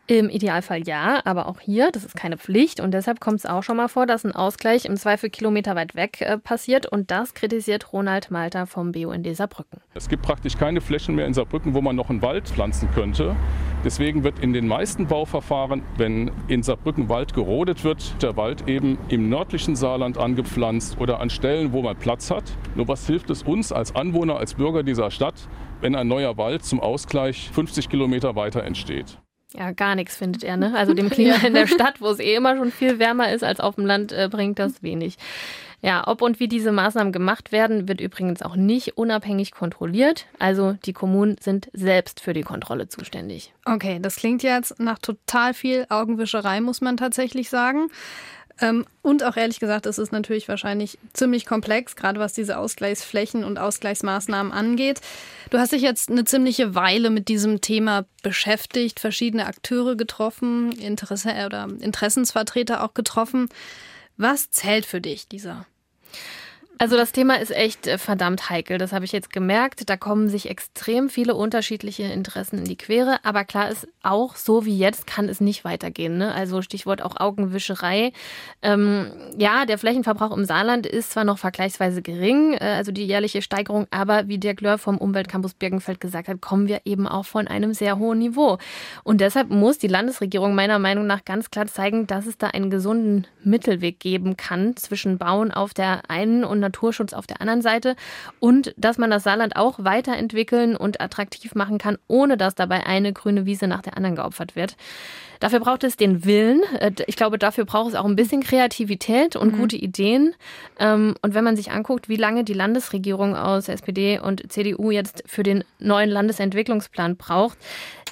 Im 0.10 0.30
Idealfall 0.30 0.88
ja, 0.88 1.20
aber 1.26 1.50
auch 1.50 1.60
hier, 1.60 1.92
das 1.92 2.06
ist 2.06 2.16
keine 2.16 2.38
Pflicht 2.38 2.80
und 2.80 2.92
deshalb 2.92 3.20
kommt 3.20 3.40
es 3.40 3.46
auch 3.46 3.62
schon 3.62 3.76
mal 3.76 3.90
vor, 3.90 4.06
dass 4.06 4.24
ein 4.24 4.32
Ausgleich 4.32 4.86
im 4.86 4.96
Zweifel 4.96 5.30
Kilometer 5.30 5.76
weit 5.76 5.96
weg 5.96 6.22
äh, 6.22 6.38
passiert 6.38 6.86
und 6.86 7.12
das 7.12 7.34
kritisiert 7.34 7.92
Ronald 7.92 8.32
Malter 8.32 8.68
vom 8.68 8.94
BUND 8.94 9.28
Saarbrücken. 9.36 9.82
Es 9.96 10.08
gibt 10.08 10.22
praktisch 10.22 10.58
keine 10.58 10.80
Flächen 10.80 11.16
mehr 11.16 11.26
in 11.26 11.34
Saarbrücken, 11.34 11.74
wo 11.74 11.82
man 11.82 11.98
noch 11.98 12.10
einen 12.10 12.22
Wald 12.22 12.48
pflanzen 12.48 12.90
könnte. 12.96 13.36
Deswegen 13.84 14.24
wird 14.24 14.40
in 14.40 14.54
den 14.54 14.66
meisten 14.66 15.08
Bauverfahren, 15.08 15.84
wenn 15.98 16.32
in 16.48 16.64
Saarbrücken 16.64 17.10
Wald 17.10 17.34
gerodet 17.34 17.84
wird, 17.84 18.24
der 18.24 18.38
Wald 18.38 18.70
eben 18.70 18.98
im 19.10 19.28
nördlichen 19.28 19.76
Saarland 19.76 20.18
angepflanzt 20.18 21.02
oder 21.02 21.20
an 21.20 21.30
Stellen, 21.30 21.74
wo 21.74 21.82
man 21.82 21.98
Platz 21.98 22.32
hat. 22.32 22.46
Nur 22.76 22.88
was 22.88 23.06
hilft 23.08 23.30
es 23.30 23.44
uns 23.44 23.74
als 23.74 23.94
Anwohner, 23.94 24.38
als 24.38 24.54
Bürger 24.54 24.84
dieser 24.84 25.12
Stadt, 25.12 25.50
wenn 25.82 25.96
ein 25.96 26.08
neuer 26.08 26.38
Wald 26.38 26.64
zum 26.64 26.80
Ausgleich 26.80 27.50
50 27.52 27.90
Kilometer 27.90 28.38
weiter 28.38 28.64
entsteht? 28.64 29.20
Ja, 29.54 29.72
gar 29.72 29.96
nichts 29.96 30.18
findet 30.18 30.44
er, 30.44 30.58
ne? 30.58 30.74
Also 30.78 30.94
dem 30.94 31.10
Klima 31.10 31.36
in 31.46 31.54
der 31.54 31.68
Stadt, 31.68 32.02
wo 32.02 32.10
es 32.10 32.20
eh 32.20 32.36
immer 32.36 32.58
schon 32.58 32.72
viel 32.72 33.00
wärmer 33.00 33.32
ist 33.32 33.44
als 33.44 33.60
auf 33.60 33.76
dem 33.76 33.86
Land, 33.86 34.12
äh, 34.12 34.28
bringt 34.30 34.60
das 34.60 34.84
wenig. 34.84 35.18
Ja, 35.82 36.08
ob 36.08 36.24
und 36.24 36.40
wie 36.40 36.48
diese 36.48 36.72
Maßnahmen 36.72 37.14
gemacht 37.14 37.52
werden, 37.52 37.88
wird 37.88 38.02
übrigens 38.02 38.42
auch 38.42 38.56
nicht 38.56 38.98
unabhängig 38.98 39.52
kontrolliert. 39.52 40.26
Also 40.40 40.76
die 40.86 40.94
Kommunen 40.94 41.36
sind 41.40 41.70
selbst 41.72 42.20
für 42.20 42.34
die 42.34 42.42
Kontrolle 42.42 42.90
zuständig. 42.90 43.54
Okay, 43.64 44.00
das 44.02 44.16
klingt 44.16 44.42
jetzt 44.42 44.80
nach 44.80 44.98
total 44.98 45.54
viel 45.54 45.86
Augenwischerei, 45.90 46.62
muss 46.62 46.82
man 46.82 46.98
tatsächlich 46.98 47.50
sagen. 47.50 47.90
Ähm, 48.60 48.86
und 49.02 49.24
auch 49.24 49.38
ehrlich 49.38 49.60
gesagt, 49.60 49.86
ist 49.86 49.98
es 49.98 50.12
natürlich 50.12 50.48
wahrscheinlich 50.48 50.98
ziemlich 51.14 51.46
komplex, 51.46 51.96
gerade 51.96 52.20
was 52.20 52.34
diese 52.34 52.58
Ausgleichsflächen 52.58 53.44
und 53.44 53.58
Ausgleichsmaßnahmen 53.58 54.52
angeht. 54.52 55.02
Du 55.50 55.60
hast 55.60 55.74
dich 55.74 55.82
jetzt 55.82 56.10
eine 56.10 56.26
ziemliche 56.26 56.74
Weile 56.76 57.10
mit 57.10 57.28
diesem 57.28 57.62
Thema 57.62 58.06
beschäftigt, 58.24 59.00
verschiedene 59.00 59.46
Akteure 59.46 59.96
getroffen, 59.96 60.72
Interesse 60.72 61.34
oder 61.46 61.68
Interessensvertreter 61.80 62.84
auch 62.84 62.94
getroffen. 62.94 63.48
Was 64.18 64.50
zählt 64.50 64.86
für 64.86 65.02
dich, 65.02 65.28
dieser? 65.28 65.66
Also 66.80 66.96
das 66.96 67.12
Thema 67.12 67.40
ist 67.40 67.52
echt 67.52 67.88
äh, 67.88 67.98
verdammt 67.98 68.50
heikel, 68.50 68.78
das 68.78 68.94
habe 68.94 69.04
ich 69.04 69.12
jetzt 69.12 69.34
gemerkt. 69.34 69.90
Da 69.90 69.98
kommen 69.98 70.30
sich 70.30 70.50
extrem 70.50 71.10
viele 71.10 71.34
unterschiedliche 71.34 72.04
Interessen 72.04 72.60
in 72.60 72.66
die 72.66 72.78
Quere. 72.78 73.20
Aber 73.24 73.46
klar 73.46 73.70
ist 73.70 73.88
auch, 74.04 74.36
so 74.36 74.66
wie 74.66 74.78
jetzt 74.78 75.08
kann 75.08 75.28
es 75.28 75.42
nicht 75.42 75.66
weitergehen. 75.66 76.18
Ne? 76.18 76.34
Also 76.34 76.62
Stichwort 76.62 77.02
auch 77.02 77.20
Augenwischerei. 77.20 78.12
Ähm, 78.62 79.12
ja, 79.38 79.66
der 79.66 79.80
Flächenverbrauch 79.80 80.36
im 80.36 80.46
Saarland 80.46 80.86
ist 80.86 81.12
zwar 81.12 81.24
noch 81.24 81.40
vergleichsweise 81.40 82.02
gering, 82.04 82.54
äh, 82.54 82.76
also 82.78 82.92
die 82.92 83.06
jährliche 83.06 83.42
Steigerung, 83.42 83.88
aber 83.90 84.28
wie 84.28 84.38
Dirk 84.38 84.62
Lör 84.62 84.78
vom 84.78 84.98
Umweltcampus 84.98 85.56
Birkenfeld 85.56 86.00
gesagt 86.00 86.28
hat, 86.28 86.42
kommen 86.42 86.68
wir 86.68 86.82
eben 86.86 87.08
auch 87.08 87.26
von 87.26 87.48
einem 87.48 87.74
sehr 87.74 87.98
hohen 87.98 88.20
Niveau. 88.20 88.60
Und 89.04 89.22
deshalb 89.22 89.50
muss 89.50 89.80
die 89.80 89.88
Landesregierung 89.88 90.54
meiner 90.54 90.78
Meinung 90.78 91.08
nach 91.08 91.26
ganz 91.26 91.50
klar 91.50 91.66
zeigen, 91.66 92.06
dass 92.06 92.28
es 92.28 92.38
da 92.38 92.48
einen 92.48 92.70
gesunden 92.70 93.26
Mittelweg 93.44 94.00
geben 94.00 94.38
kann 94.38 94.76
zwischen 94.76 95.18
Bauen 95.18 95.52
auf 95.52 95.74
der 95.74 96.10
einen 96.10 96.44
und 96.44 96.67
Naturschutz 96.68 97.14
auf 97.14 97.28
der 97.28 97.42
anderen 97.42 97.62
Seite 97.62 97.96
und 98.40 98.74
dass 98.78 98.98
man 98.98 99.10
das 99.10 99.24
Saarland 99.24 99.56
auch 99.56 99.80
weiterentwickeln 99.80 100.76
und 100.76 101.02
attraktiv 101.02 101.56
machen 101.56 101.78
kann, 101.78 101.98
ohne 102.08 102.38
dass 102.38 102.56
dabei 102.56 102.86
eine 102.86 103.14
grüne 103.14 103.46
Wiese 103.46 103.68
nach 103.68 103.82
der 103.82 103.98
anderen 103.98 104.16
geopfert 104.16 104.56
wird. 104.56 104.76
Dafür 105.40 105.60
braucht 105.60 105.84
es 105.84 105.98
den 105.98 106.26
Willen. 106.26 106.62
Äh, 106.80 106.92
ich 107.06 107.16
glaube, 107.16 107.38
dafür 107.38 107.66
braucht 107.66 107.90
es 107.90 107.96
auch 107.96 108.06
ein 108.06 108.16
bisschen 108.16 108.42
Kreativität 108.42 109.36
und 109.36 109.54
mhm. 109.54 109.58
gute 109.58 109.76
Ideen. 109.76 110.34
Ähm, 110.80 111.16
und 111.22 111.34
wenn 111.34 111.44
man 111.44 111.56
sich 111.56 111.72
anguckt, 111.72 112.10
wie 112.10 112.16
lange 112.16 112.44
die 112.44 112.54
Landesregierung 112.54 113.36
aus 113.36 113.70
SPD 113.70 114.20
und 114.20 114.52
CDU 114.52 114.92
jetzt 114.92 115.24
für 115.26 115.44
den 115.44 115.64
neuen 115.80 116.10
Landesentwicklungsplan 116.10 117.18
braucht, 117.18 117.58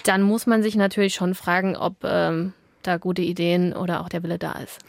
dann 0.03 0.21
muss 0.21 0.45
man 0.45 0.61
sich 0.61 0.75
natürlich 0.75 1.15
schon 1.15 1.33
fragen, 1.33 1.75
ob 1.75 1.95
ähm, 2.03 2.53
da 2.83 2.97
gute 2.97 3.23
Ideen 3.23 3.73
oder 3.73 4.01
auch 4.01 4.09
der 4.09 4.23
Wille 4.23 4.37
da 4.37 4.53
ist. 4.53 4.79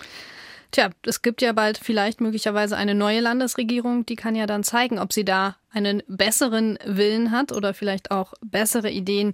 Tja, 0.71 0.91
es 1.05 1.23
gibt 1.23 1.43
ja 1.43 1.53
bald 1.53 1.79
vielleicht 1.79 2.21
möglicherweise 2.21 2.77
eine 2.77 2.95
neue 2.95 3.21
Landesregierung, 3.21 4.05
die 4.07 4.17
kann 4.17 4.35
ja 4.35 4.47
dann 4.47 4.65
zeigen, 4.65 4.99
ob 4.99 5.13
sie 5.13 5.25
da 5.25 5.57
einen 5.71 6.03
besseren 6.09 6.79
Willen 6.85 7.31
hat 7.31 7.53
oder 7.53 7.75
vielleicht 7.75 8.11
auch 8.11 8.35
bessere 8.45 8.91
Ideen. 8.91 9.33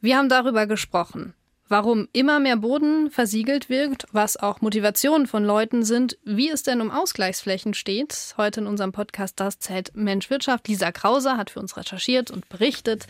Wir 0.00 0.16
haben 0.16 0.28
darüber 0.28 0.66
gesprochen, 0.66 1.34
warum 1.68 2.08
immer 2.12 2.40
mehr 2.40 2.56
Boden 2.56 3.10
versiegelt 3.10 3.68
wirkt, 3.68 4.06
was 4.12 4.36
auch 4.36 4.60
Motivationen 4.60 5.26
von 5.26 5.44
Leuten 5.44 5.84
sind, 5.84 6.18
wie 6.24 6.50
es 6.50 6.62
denn 6.62 6.80
um 6.80 6.90
Ausgleichsflächen 6.90 7.74
steht. 7.74 8.34
Heute 8.36 8.60
in 8.60 8.66
unserem 8.66 8.92
Podcast 8.92 9.40
Das 9.40 9.58
zählt 9.58 9.92
Mensch 9.94 10.30
Wirtschaft. 10.30 10.68
Lisa 10.68 10.92
Krause 10.92 11.36
hat 11.36 11.50
für 11.50 11.60
uns 11.60 11.76
recherchiert 11.76 12.30
und 12.30 12.48
berichtet. 12.48 13.06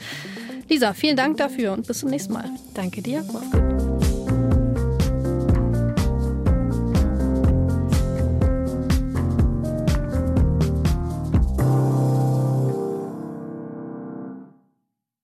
Lisa, 0.69 0.95
vielen 0.95 1.17
Dank 1.17 1.37
dafür 1.39 1.73
und 1.73 1.87
bis 1.87 2.01
zum 2.01 2.11
nächsten 2.11 2.33
Mal. 2.33 2.49
Danke 2.75 3.03
dir. 3.03 3.25
Mach's 3.33 3.51
gut. 3.51 4.02